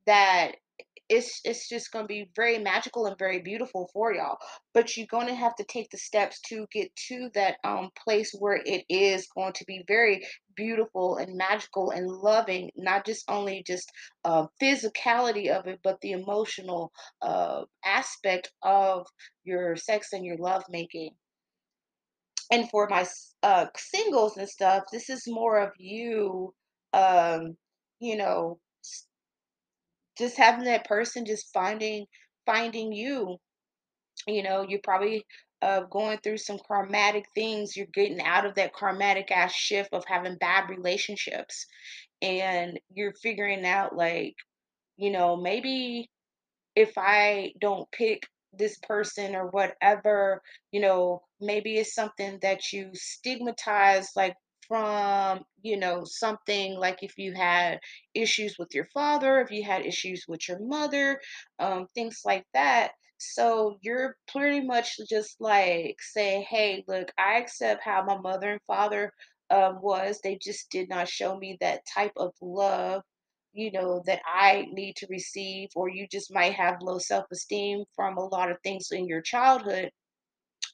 that 0.07 0.53
it's 1.09 1.40
it's 1.44 1.68
just 1.68 1.92
going 1.92 2.05
to 2.05 2.09
be 2.09 2.31
very 2.35 2.59
magical 2.59 3.07
and 3.07 3.18
very 3.18 3.40
beautiful 3.40 3.90
for 3.92 4.14
y'all. 4.14 4.38
But 4.72 4.96
you're 4.96 5.07
going 5.11 5.27
to 5.27 5.35
have 5.35 5.55
to 5.57 5.64
take 5.64 5.90
the 5.90 5.98
steps 5.98 6.40
to 6.48 6.66
get 6.72 6.94
to 7.09 7.29
that 7.35 7.57
um 7.64 7.90
place 8.03 8.33
where 8.38 8.61
it 8.64 8.85
is 8.88 9.29
going 9.35 9.53
to 9.55 9.64
be 9.66 9.85
very 9.87 10.27
beautiful 10.57 11.16
and 11.16 11.37
magical 11.37 11.90
and 11.90 12.07
loving 12.07 12.70
not 12.77 13.05
just 13.05 13.25
only 13.29 13.62
just 13.66 13.90
uh 14.25 14.46
physicality 14.62 15.48
of 15.48 15.66
it 15.66 15.81
but 15.83 15.98
the 16.03 16.12
emotional 16.12 16.92
uh 17.22 17.62
aspect 17.85 18.51
of 18.62 19.07
your 19.44 19.77
sex 19.77 20.09
and 20.12 20.25
your 20.25 20.37
love 20.38 20.62
making 20.68 21.11
and 22.53 22.71
for 22.71 22.88
my 22.91 23.07
uh 23.45 23.67
singles 23.77 24.38
and 24.38 24.49
stuff 24.49 24.85
this 24.93 25.11
is 25.11 25.25
more 25.29 25.61
of 25.61 25.73
you 25.79 26.55
um 26.95 27.57
you 28.01 28.17
know 28.17 28.61
just 30.19 30.38
having 30.38 30.65
that 30.67 30.87
person 30.87 31.27
just 31.27 31.53
finding 31.53 32.07
finding 32.47 32.93
you. 32.93 33.38
You 34.29 34.43
know 34.45 34.67
you're 34.69 34.81
probably 34.85 35.25
uh 35.62 35.83
going 35.91 36.19
through 36.19 36.38
some 36.38 36.59
karmatic 36.71 37.25
things 37.35 37.77
you're 37.77 37.87
getting 37.95 38.23
out 38.23 38.47
of 38.47 38.55
that 38.57 38.75
karmatic 38.75 39.31
ass 39.33 39.55
shift 39.55 39.91
of 39.93 40.05
having 40.07 40.38
bad 40.38 40.71
relationships 40.71 41.67
and 42.23 42.81
you're 42.95 43.15
figuring 43.15 43.67
out 43.67 43.97
like 43.97 44.37
you 44.99 45.11
know 45.11 45.37
maybe 45.37 46.11
if 46.77 46.93
I 46.99 47.53
don't 47.61 47.91
pick 47.93 48.23
this 48.53 48.79
person 48.79 49.35
or 49.35 49.47
whatever, 49.49 50.43
you 50.73 50.81
know, 50.81 51.23
maybe 51.41 51.77
it's 51.77 51.95
something 51.95 52.38
that 52.43 52.73
you 52.73 52.91
stigmatize, 52.95 54.11
like 54.17 54.37
from, 54.69 55.41
you 55.62 55.77
know, 55.77 56.05
something 56.05 56.75
like 56.79 57.03
if 57.03 57.19
you 57.19 57.33
had 57.35 57.79
issues 58.15 58.57
with 58.59 58.75
your 58.75 58.87
father, 58.95 59.41
if 59.41 59.51
you 59.51 59.62
had 59.65 59.85
issues 59.87 60.25
with 60.29 60.49
your 60.49 60.59
mother, 60.61 61.21
um, 61.59 61.87
things 61.95 62.21
like 62.25 62.45
that. 62.55 62.93
So 63.19 63.79
you're 63.83 64.17
pretty 64.29 64.61
much 64.67 64.97
just 65.09 65.41
like 65.41 65.97
saying, 66.01 66.45
hey, 66.49 66.85
look, 66.88 67.12
I 67.19 67.38
accept 67.38 67.83
how 67.85 68.03
my 68.05 68.19
mother 68.19 68.51
and 68.53 68.61
father 68.67 69.12
um, 69.51 69.81
was. 69.83 70.21
They 70.23 70.38
just 70.41 70.71
did 70.71 70.88
not 70.88 71.09
show 71.09 71.37
me 71.38 71.57
that 71.61 71.83
type 71.93 72.12
of 72.17 72.33
love 72.41 73.03
you 73.53 73.73
know, 73.73 74.03
that 74.07 74.21
I 74.27 74.67
need 74.73 74.97
to 74.97 75.07
receive, 75.11 75.69
or 75.77 75.88
you 75.88 76.07
just 76.11 76.33
might 76.33 76.55
have 76.55 76.83
low 76.83 76.99
self 76.99 77.27
esteem 77.33 77.85
from 77.95 78.17
a 78.17 78.25
lot 78.27 78.51
of 78.51 78.59
things 78.62 78.88
in 78.93 79.07
your 79.07 79.21
childhood 79.23 79.91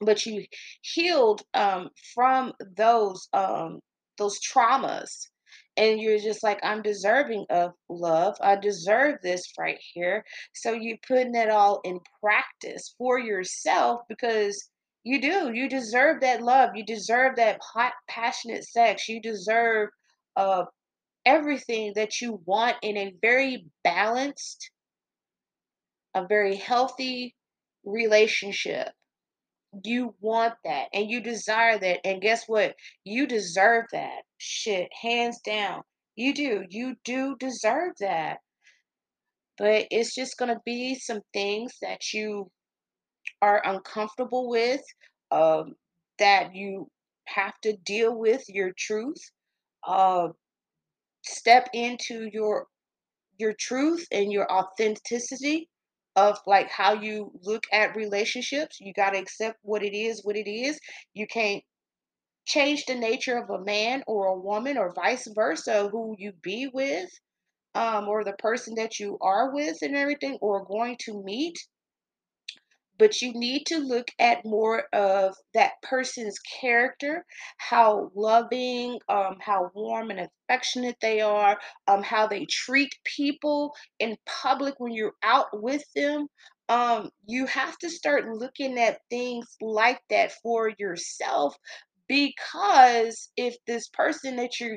but 0.00 0.24
you 0.26 0.44
healed 0.82 1.42
um, 1.54 1.88
from 2.14 2.52
those 2.76 3.28
um, 3.32 3.80
those 4.16 4.38
traumas 4.40 5.28
and 5.76 6.00
you're 6.00 6.18
just 6.18 6.42
like 6.42 6.58
i'm 6.62 6.82
deserving 6.82 7.46
of 7.50 7.72
love. 7.88 8.36
I 8.40 8.56
deserve 8.56 9.16
this 9.22 9.44
right 9.58 9.78
here. 9.94 10.24
So 10.54 10.72
you're 10.72 10.98
putting 11.06 11.34
it 11.34 11.50
all 11.50 11.80
in 11.84 12.00
practice 12.20 12.94
for 12.98 13.18
yourself 13.18 14.02
because 14.08 14.68
you 15.04 15.20
do 15.20 15.52
you 15.54 15.68
deserve 15.68 16.20
that 16.22 16.42
love. 16.42 16.70
You 16.74 16.84
deserve 16.84 17.36
that 17.36 17.60
hot 17.62 17.92
passionate 18.08 18.64
sex. 18.64 19.08
You 19.08 19.20
deserve 19.22 19.90
uh, 20.36 20.64
everything 21.28 21.92
that 21.94 22.20
you 22.20 22.40
want 22.46 22.76
in 22.82 22.96
a 22.96 23.14
very 23.20 23.66
balanced 23.84 24.70
a 26.14 26.26
very 26.26 26.56
healthy 26.56 27.34
relationship 27.84 28.88
you 29.84 30.14
want 30.20 30.54
that 30.64 30.88
and 30.92 31.10
you 31.10 31.20
desire 31.20 31.78
that. 31.78 32.06
And 32.06 32.22
guess 32.22 32.44
what? 32.46 32.74
You 33.04 33.26
deserve 33.26 33.86
that. 33.92 34.22
Shit, 34.38 34.88
hands 35.02 35.40
down. 35.44 35.82
You 36.16 36.34
do. 36.34 36.64
You 36.68 36.96
do 37.04 37.36
deserve 37.38 37.92
that. 38.00 38.38
But 39.56 39.86
it's 39.90 40.14
just 40.14 40.38
going 40.38 40.54
to 40.54 40.60
be 40.64 40.94
some 40.94 41.20
things 41.32 41.74
that 41.82 42.12
you 42.12 42.50
are 43.42 43.62
uncomfortable 43.64 44.48
with, 44.48 44.82
um, 45.30 45.74
that 46.18 46.54
you 46.54 46.88
have 47.26 47.54
to 47.62 47.76
deal 47.84 48.16
with 48.16 48.42
your 48.48 48.72
truth. 48.76 49.20
Uh, 49.86 50.28
step 51.22 51.68
into 51.74 52.28
your 52.32 52.66
your 53.38 53.52
truth 53.54 54.06
and 54.12 54.32
your 54.32 54.50
authenticity 54.52 55.68
of 56.16 56.38
like 56.46 56.70
how 56.70 56.94
you 56.94 57.30
look 57.42 57.64
at 57.72 57.96
relationships. 57.96 58.78
You 58.80 58.92
got 58.92 59.10
to 59.10 59.18
accept 59.18 59.58
what 59.62 59.82
it 59.82 59.96
is, 59.96 60.24
what 60.24 60.36
it 60.36 60.50
is. 60.50 60.80
You 61.14 61.26
can't 61.26 61.62
change 62.46 62.86
the 62.86 62.94
nature 62.94 63.38
of 63.38 63.50
a 63.50 63.64
man 63.64 64.02
or 64.06 64.26
a 64.26 64.38
woman 64.38 64.78
or 64.78 64.92
vice 64.94 65.28
versa 65.34 65.88
who 65.90 66.14
you 66.18 66.32
be 66.42 66.68
with 66.72 67.10
um 67.74 68.08
or 68.08 68.24
the 68.24 68.32
person 68.34 68.74
that 68.76 68.98
you 68.98 69.18
are 69.20 69.52
with 69.54 69.76
and 69.82 69.96
everything 69.96 70.38
or 70.40 70.64
going 70.64 70.96
to 70.98 71.22
meet 71.22 71.56
but 72.98 73.22
you 73.22 73.32
need 73.34 73.64
to 73.66 73.78
look 73.78 74.08
at 74.18 74.44
more 74.44 74.84
of 74.92 75.34
that 75.54 75.72
person's 75.82 76.38
character 76.60 77.24
how 77.58 78.10
loving 78.14 78.98
um, 79.08 79.36
how 79.40 79.70
warm 79.74 80.10
and 80.10 80.28
affectionate 80.48 80.96
they 81.00 81.20
are 81.20 81.58
um, 81.88 82.02
how 82.02 82.26
they 82.26 82.46
treat 82.50 82.94
people 83.04 83.74
in 83.98 84.16
public 84.26 84.74
when 84.78 84.92
you're 84.92 85.14
out 85.22 85.46
with 85.52 85.84
them. 85.94 86.26
Um, 86.68 87.10
you 87.26 87.46
have 87.46 87.78
to 87.78 87.88
start 87.90 88.28
looking 88.28 88.78
at 88.78 89.00
things 89.10 89.46
like 89.60 90.00
that 90.10 90.32
for 90.42 90.70
yourself 90.78 91.56
because 92.08 93.30
if 93.36 93.56
this 93.66 93.88
person 93.88 94.36
that 94.36 94.60
you 94.60 94.76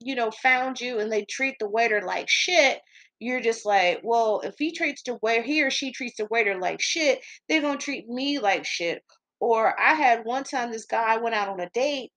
you 0.00 0.14
know, 0.14 0.30
found 0.30 0.80
you 0.80 0.98
and 1.00 1.10
they 1.10 1.24
treat 1.24 1.56
the 1.58 1.68
waiter 1.68 2.02
like 2.06 2.26
shit, 2.28 2.80
you're 3.24 3.40
just 3.40 3.64
like, 3.66 4.00
well, 4.04 4.40
if 4.44 4.54
he 4.58 4.72
treats 4.72 5.02
the 5.02 5.18
waiter, 5.22 5.42
he 5.42 5.62
or 5.62 5.70
she 5.70 5.92
treats 5.92 6.16
the 6.18 6.26
waiter 6.30 6.58
like 6.60 6.80
shit, 6.80 7.24
they're 7.48 7.62
gonna 7.62 7.78
treat 7.78 8.08
me 8.08 8.38
like 8.38 8.64
shit. 8.66 9.02
Or 9.40 9.78
I 9.80 9.94
had 9.94 10.24
one 10.24 10.44
time 10.44 10.70
this 10.70 10.86
guy 10.86 11.16
went 11.16 11.34
out 11.34 11.48
on 11.48 11.60
a 11.60 11.70
date 11.70 12.12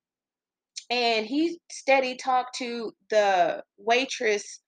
and 0.89 1.25
he 1.25 1.59
steady 1.71 2.15
talked 2.15 2.55
to 2.57 2.91
the 3.09 3.63
waitress 3.77 4.59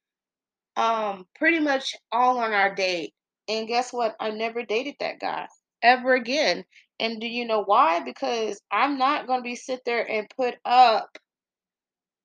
um 0.78 1.26
pretty 1.36 1.60
much 1.60 1.96
all 2.12 2.40
on 2.40 2.54
our 2.54 2.74
date. 2.74 3.14
And 3.48 3.68
guess 3.68 3.92
what? 3.92 4.16
I 4.20 4.32
never 4.32 4.64
dated 4.64 4.96
that 5.00 5.20
guy 5.20 5.48
ever 5.84 6.14
again. 6.16 6.64
And 7.00 7.20
do 7.22 7.28
you 7.28 7.46
know 7.46 7.64
why? 7.64 8.02
Because 8.02 8.62
I'm 8.72 8.98
not 8.98 9.28
gonna 9.28 9.42
be 9.42 9.56
sit 9.56 9.82
there 9.86 10.10
and 10.10 10.28
put 10.38 10.56
up 10.66 11.10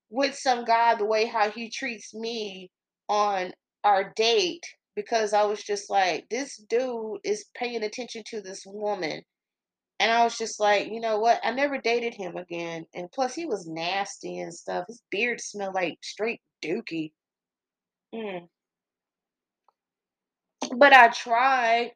with 0.09 0.35
some 0.35 0.65
guy 0.65 0.95
the 0.95 1.05
way 1.05 1.25
how 1.25 1.49
he 1.49 1.69
treats 1.69 2.13
me 2.13 2.69
on 3.09 3.51
our 3.85 4.11
date 4.15 4.65
because 4.95 5.33
I 5.33 5.43
was 5.43 5.61
just 5.63 5.89
like, 5.89 6.25
this 6.29 6.57
dude 6.69 7.19
is 7.23 7.45
paying 7.55 7.83
attention 7.83 8.23
to 8.31 8.41
this 8.41 8.63
woman. 8.65 9.21
And 9.99 10.11
I 10.11 10.23
was 10.23 10.37
just 10.37 10.59
like, 10.59 10.87
you 10.87 10.99
know 10.99 11.19
what? 11.19 11.39
I 11.43 11.51
never 11.51 11.77
dated 11.77 12.13
him 12.13 12.35
again. 12.35 12.85
And 12.93 13.11
plus, 13.13 13.33
he 13.33 13.45
was 13.45 13.67
nasty 13.67 14.39
and 14.39 14.53
stuff. 14.53 14.85
His 14.87 15.01
beard 15.09 15.39
smelled 15.39 15.75
like 15.75 15.97
straight 16.01 16.41
dookie. 16.63 17.11
Mm. 18.13 18.47
But 20.77 20.93
I 20.93 21.09
tried, 21.09 21.91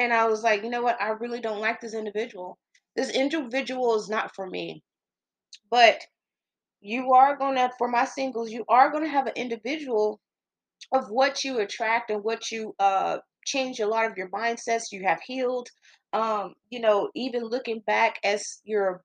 and 0.00 0.12
I 0.12 0.26
was 0.26 0.42
like, 0.42 0.64
you 0.64 0.70
know 0.70 0.82
what? 0.82 1.00
I 1.00 1.10
really 1.10 1.40
don't 1.40 1.60
like 1.60 1.80
this 1.80 1.94
individual. 1.94 2.58
This 2.96 3.10
individual 3.10 3.94
is 3.96 4.08
not 4.08 4.34
for 4.34 4.48
me. 4.48 4.82
But 5.70 6.00
you 6.80 7.12
are 7.12 7.36
going 7.36 7.56
to, 7.56 7.70
for 7.78 7.88
my 7.88 8.04
singles, 8.04 8.50
you 8.50 8.64
are 8.68 8.90
going 8.90 9.04
to 9.04 9.10
have 9.10 9.26
an 9.26 9.34
individual 9.36 10.20
of 10.92 11.08
what 11.08 11.44
you 11.44 11.58
attract 11.58 12.10
and 12.10 12.22
what 12.24 12.50
you 12.50 12.74
uh 12.78 13.18
change 13.44 13.80
a 13.80 13.86
lot 13.86 14.10
of 14.10 14.16
your 14.16 14.28
mindsets 14.30 14.92
you 14.92 15.02
have 15.04 15.20
healed 15.20 15.68
um 16.12 16.54
you 16.70 16.80
know 16.80 17.10
even 17.14 17.44
looking 17.44 17.80
back 17.86 18.18
as 18.24 18.60
your 18.64 19.02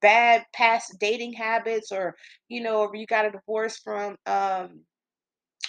bad 0.00 0.44
past 0.54 0.96
dating 0.98 1.32
habits 1.32 1.92
or 1.92 2.16
you 2.48 2.62
know 2.62 2.80
or 2.80 2.96
you 2.96 3.06
got 3.06 3.26
a 3.26 3.30
divorce 3.30 3.78
from 3.78 4.16
um 4.26 4.80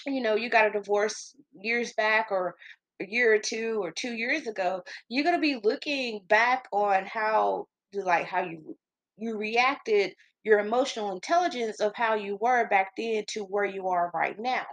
you 0.06 0.22
know 0.22 0.36
you 0.36 0.50
got 0.50 0.68
a 0.68 0.72
divorce 0.72 1.36
years 1.54 1.94
back 1.94 2.28
or 2.32 2.56
a 3.02 3.06
year 3.06 3.34
or 3.34 3.40
two 3.40 3.80
or 3.82 3.92
two 3.92 4.14
years 4.14 4.48
ago 4.48 4.82
you're 5.10 5.24
to 5.32 5.40
be 5.40 5.60
looking 5.64 6.22
back 6.28 6.66
on 6.72 7.06
how 7.06 7.66
like 7.94 8.26
how 8.26 8.42
you 8.44 8.78
you 9.18 9.38
reacted 9.38 10.14
your 10.44 10.60
emotional 10.60 11.12
intelligence 11.12 11.80
of 11.82 11.92
how 11.96 12.16
you 12.16 12.38
were 12.42 12.68
back 12.70 12.92
then 12.98 13.24
to 13.28 13.42
where 13.44 13.66
you 13.66 13.88
are 13.88 14.12
right 14.14 14.40
now 14.40 14.66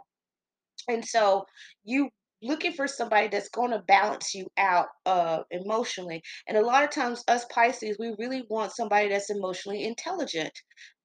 and 0.89 1.05
so 1.05 1.45
you 1.85 2.09
looking 2.41 2.73
for 2.73 2.87
somebody 2.87 3.27
that's 3.29 3.49
going 3.49 3.71
to 3.73 3.81
balance 3.89 4.35
you 4.35 4.47
out 4.59 4.87
uh 5.07 5.41
emotionally 5.51 6.23
and 6.47 6.57
a 6.57 6.65
lot 6.65 6.85
of 6.85 6.91
times 6.91 7.25
us 7.29 7.45
pisces 7.47 7.97
we 7.99 8.15
really 8.19 8.45
want 8.49 8.73
somebody 8.73 9.09
that's 9.09 9.31
emotionally 9.31 9.85
intelligent 9.85 10.53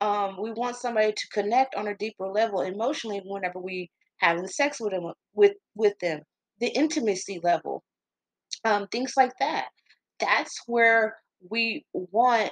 um 0.01 0.37
we 0.39 0.51
want 0.51 0.75
somebody 0.75 1.11
to 1.11 1.27
connect 1.29 1.75
on 1.75 1.87
a 1.87 1.95
deeper 1.97 2.27
level 2.27 2.61
emotionally 2.61 3.21
whenever 3.25 3.59
we 3.59 3.89
having 4.17 4.47
sex 4.47 4.79
with 4.79 4.91
them 4.91 5.11
with 5.33 5.53
with 5.75 5.97
them 5.99 6.21
the 6.59 6.67
intimacy 6.67 7.39
level 7.43 7.83
um 8.65 8.87
things 8.91 9.13
like 9.17 9.33
that 9.39 9.65
that's 10.19 10.61
where 10.67 11.15
we 11.49 11.83
want 11.93 12.51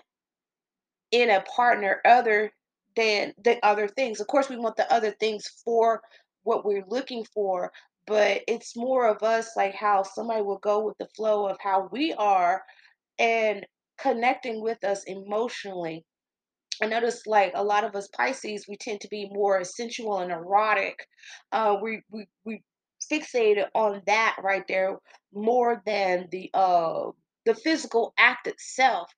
in 1.12 1.30
a 1.30 1.42
partner 1.42 2.02
other 2.06 2.52
than 2.96 3.34
the 3.44 3.58
other 3.66 3.88
things. 3.88 4.20
Of 4.20 4.28
course, 4.28 4.50
we 4.50 4.58
want 4.58 4.76
the 4.76 4.92
other 4.92 5.12
things 5.12 5.48
for 5.64 6.02
what 6.44 6.66
we're 6.66 6.86
looking 6.88 7.26
for, 7.34 7.72
but 8.08 8.42
it's 8.48 8.76
more 8.76 9.08
of 9.08 9.24
us 9.24 9.52
like 9.56 9.76
how 9.76 10.04
somebody 10.04 10.42
will 10.42 10.60
go 10.60 10.84
with 10.86 10.98
the 10.98 11.08
flow 11.16 11.48
of 11.48 11.58
how 11.62 11.90
we 11.92 12.14
are 12.14 12.64
and 13.20 13.66
connecting 13.98 14.62
with 14.62 14.84
us 14.84 15.04
emotionally. 15.06 16.04
I 16.82 16.88
notice 16.88 17.28
like 17.28 17.52
a 17.56 17.64
lot 17.64 17.84
of 17.84 17.96
us 17.96 18.08
Pisces, 18.08 18.66
we 18.68 18.76
tend 18.76 19.02
to 19.02 19.08
be 19.10 19.30
more 19.32 19.64
sensual 19.64 20.20
and 20.20 20.32
erotic. 20.32 20.96
Uh, 21.52 21.78
we 21.82 22.02
we 22.10 22.28
we 22.44 22.64
fixated 23.12 23.68
on 23.76 24.02
that 24.08 24.38
right 24.44 24.64
there 24.68 24.98
more 25.34 25.82
than 25.86 26.28
the 26.32 26.50
uh 26.54 27.04
the 27.46 27.56
physical 27.56 28.14
act 28.18 28.48
itself 28.48 29.12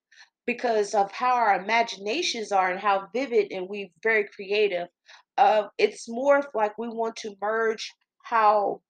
because 0.46 0.94
of 0.94 1.10
how 1.12 1.34
our 1.34 1.60
imaginations 1.60 2.52
are 2.52 2.70
and 2.70 2.80
how 2.80 3.08
vivid 3.14 3.50
and 3.50 3.68
we 3.68 3.90
very 4.02 4.28
creative. 4.34 4.88
It's 5.78 6.08
more 6.08 6.42
like 6.54 6.76
we 6.78 6.88
want 6.88 7.16
to 7.16 7.34
merge 7.40 7.92
how 8.24 8.80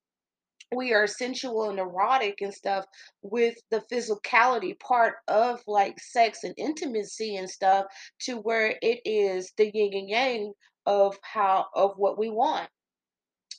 we 0.75 0.93
are 0.93 1.07
sensual 1.07 1.71
and 1.71 1.79
erotic 1.79 2.39
and 2.41 2.53
stuff 2.53 2.85
with 3.23 3.55
the 3.71 3.83
physicality 3.93 4.79
part 4.81 5.15
of 5.29 5.61
like 5.67 6.01
sex 6.01 6.43
and 6.43 6.55
intimacy 6.57 7.37
and 7.37 7.49
stuff 7.49 7.87
to 8.21 8.37
where 8.39 8.77
it 8.83 9.01
is 9.05 9.53
the 9.57 9.71
yin 9.73 9.93
and 9.95 10.09
yang 10.09 10.53
of 10.87 11.17
how 11.23 11.67
of 11.75 11.93
what 11.97 12.19
we 12.19 12.29
want. 12.31 12.69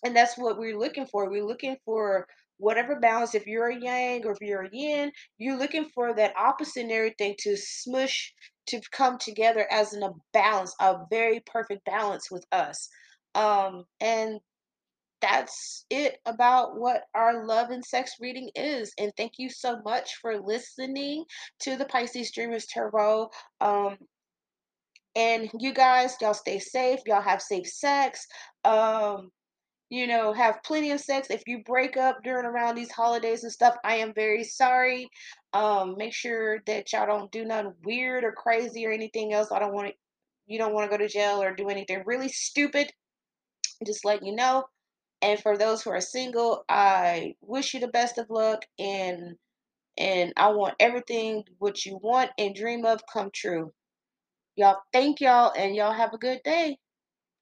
And 0.03 0.15
that's 0.15 0.37
what 0.37 0.57
we're 0.57 0.77
looking 0.77 1.05
for. 1.05 1.29
We're 1.29 1.45
looking 1.45 1.77
for 1.85 2.27
whatever 2.57 2.99
balance 2.99 3.35
if 3.35 3.47
you're 3.47 3.69
a 3.69 3.79
yang 3.79 4.25
or 4.25 4.31
if 4.31 4.37
you're 4.41 4.63
a 4.63 4.69
yin 4.71 5.11
you're 5.37 5.57
looking 5.57 5.89
for 5.93 6.13
that 6.15 6.33
opposite 6.37 6.83
and 6.83 6.91
everything 6.91 7.35
to 7.37 7.57
smush 7.57 8.33
to 8.67 8.81
come 8.91 9.17
together 9.17 9.65
as 9.71 9.93
in 9.93 10.03
a 10.03 10.11
balance 10.33 10.73
a 10.79 10.97
very 11.09 11.41
perfect 11.45 11.85
balance 11.85 12.29
with 12.31 12.45
us 12.51 12.89
um 13.35 13.83
and 13.99 14.39
that's 15.21 15.85
it 15.89 16.17
about 16.25 16.77
what 16.77 17.03
our 17.15 17.45
love 17.45 17.69
and 17.71 17.83
sex 17.83 18.13
reading 18.19 18.49
is. 18.55 18.93
And 18.99 19.11
thank 19.17 19.33
you 19.37 19.49
so 19.49 19.81
much 19.83 20.15
for 20.21 20.39
listening 20.39 21.25
to 21.61 21.77
the 21.77 21.85
Pisces 21.85 22.31
Dreamers 22.31 22.67
Tarot. 22.67 23.29
Um, 23.61 23.97
and 25.15 25.49
you 25.59 25.73
guys, 25.73 26.15
y'all 26.21 26.33
stay 26.33 26.59
safe. 26.59 26.99
Y'all 27.05 27.21
have 27.21 27.41
safe 27.41 27.67
sex. 27.67 28.27
Um, 28.65 29.31
you 29.89 30.07
know, 30.07 30.33
have 30.33 30.63
plenty 30.63 30.91
of 30.91 30.99
sex. 30.99 31.29
If 31.29 31.43
you 31.47 31.63
break 31.63 31.95
up 31.97 32.23
during 32.23 32.45
around 32.45 32.75
these 32.75 32.91
holidays 32.91 33.43
and 33.43 33.51
stuff, 33.51 33.75
I 33.83 33.97
am 33.97 34.13
very 34.13 34.43
sorry. 34.43 35.09
Um, 35.53 35.95
make 35.97 36.13
sure 36.13 36.59
that 36.65 36.91
y'all 36.91 37.05
don't 37.05 37.31
do 37.31 37.45
nothing 37.45 37.73
weird 37.83 38.23
or 38.23 38.31
crazy 38.31 38.85
or 38.85 38.91
anything 38.91 39.33
else. 39.33 39.51
I 39.51 39.59
don't 39.59 39.73
want 39.73 39.89
to, 39.89 39.93
you 40.47 40.57
don't 40.57 40.73
want 40.73 40.89
to 40.89 40.97
go 40.97 41.01
to 41.01 41.09
jail 41.09 41.41
or 41.41 41.53
do 41.55 41.69
anything 41.69 42.03
really 42.05 42.29
stupid. 42.29 42.91
Just 43.85 44.05
let 44.05 44.23
you 44.23 44.35
know. 44.35 44.65
And 45.21 45.39
for 45.39 45.57
those 45.57 45.81
who 45.81 45.91
are 45.91 46.01
single, 46.01 46.65
I 46.69 47.35
wish 47.41 47.73
you 47.73 47.79
the 47.79 47.87
best 47.87 48.17
of 48.17 48.29
luck 48.29 48.65
and 48.79 49.35
and 49.97 50.33
I 50.35 50.49
want 50.49 50.75
everything 50.79 51.43
what 51.59 51.85
you 51.85 51.99
want 52.01 52.31
and 52.37 52.53
dream 52.53 52.85
of 52.85 53.01
come 53.11 53.29
true. 53.33 53.71
Y'all 54.55 54.77
thank 54.93 55.21
y'all 55.21 55.53
and 55.57 55.75
y'all 55.75 55.93
have 55.93 56.13
a 56.13 56.17
good 56.17 56.41
day. 56.43 56.77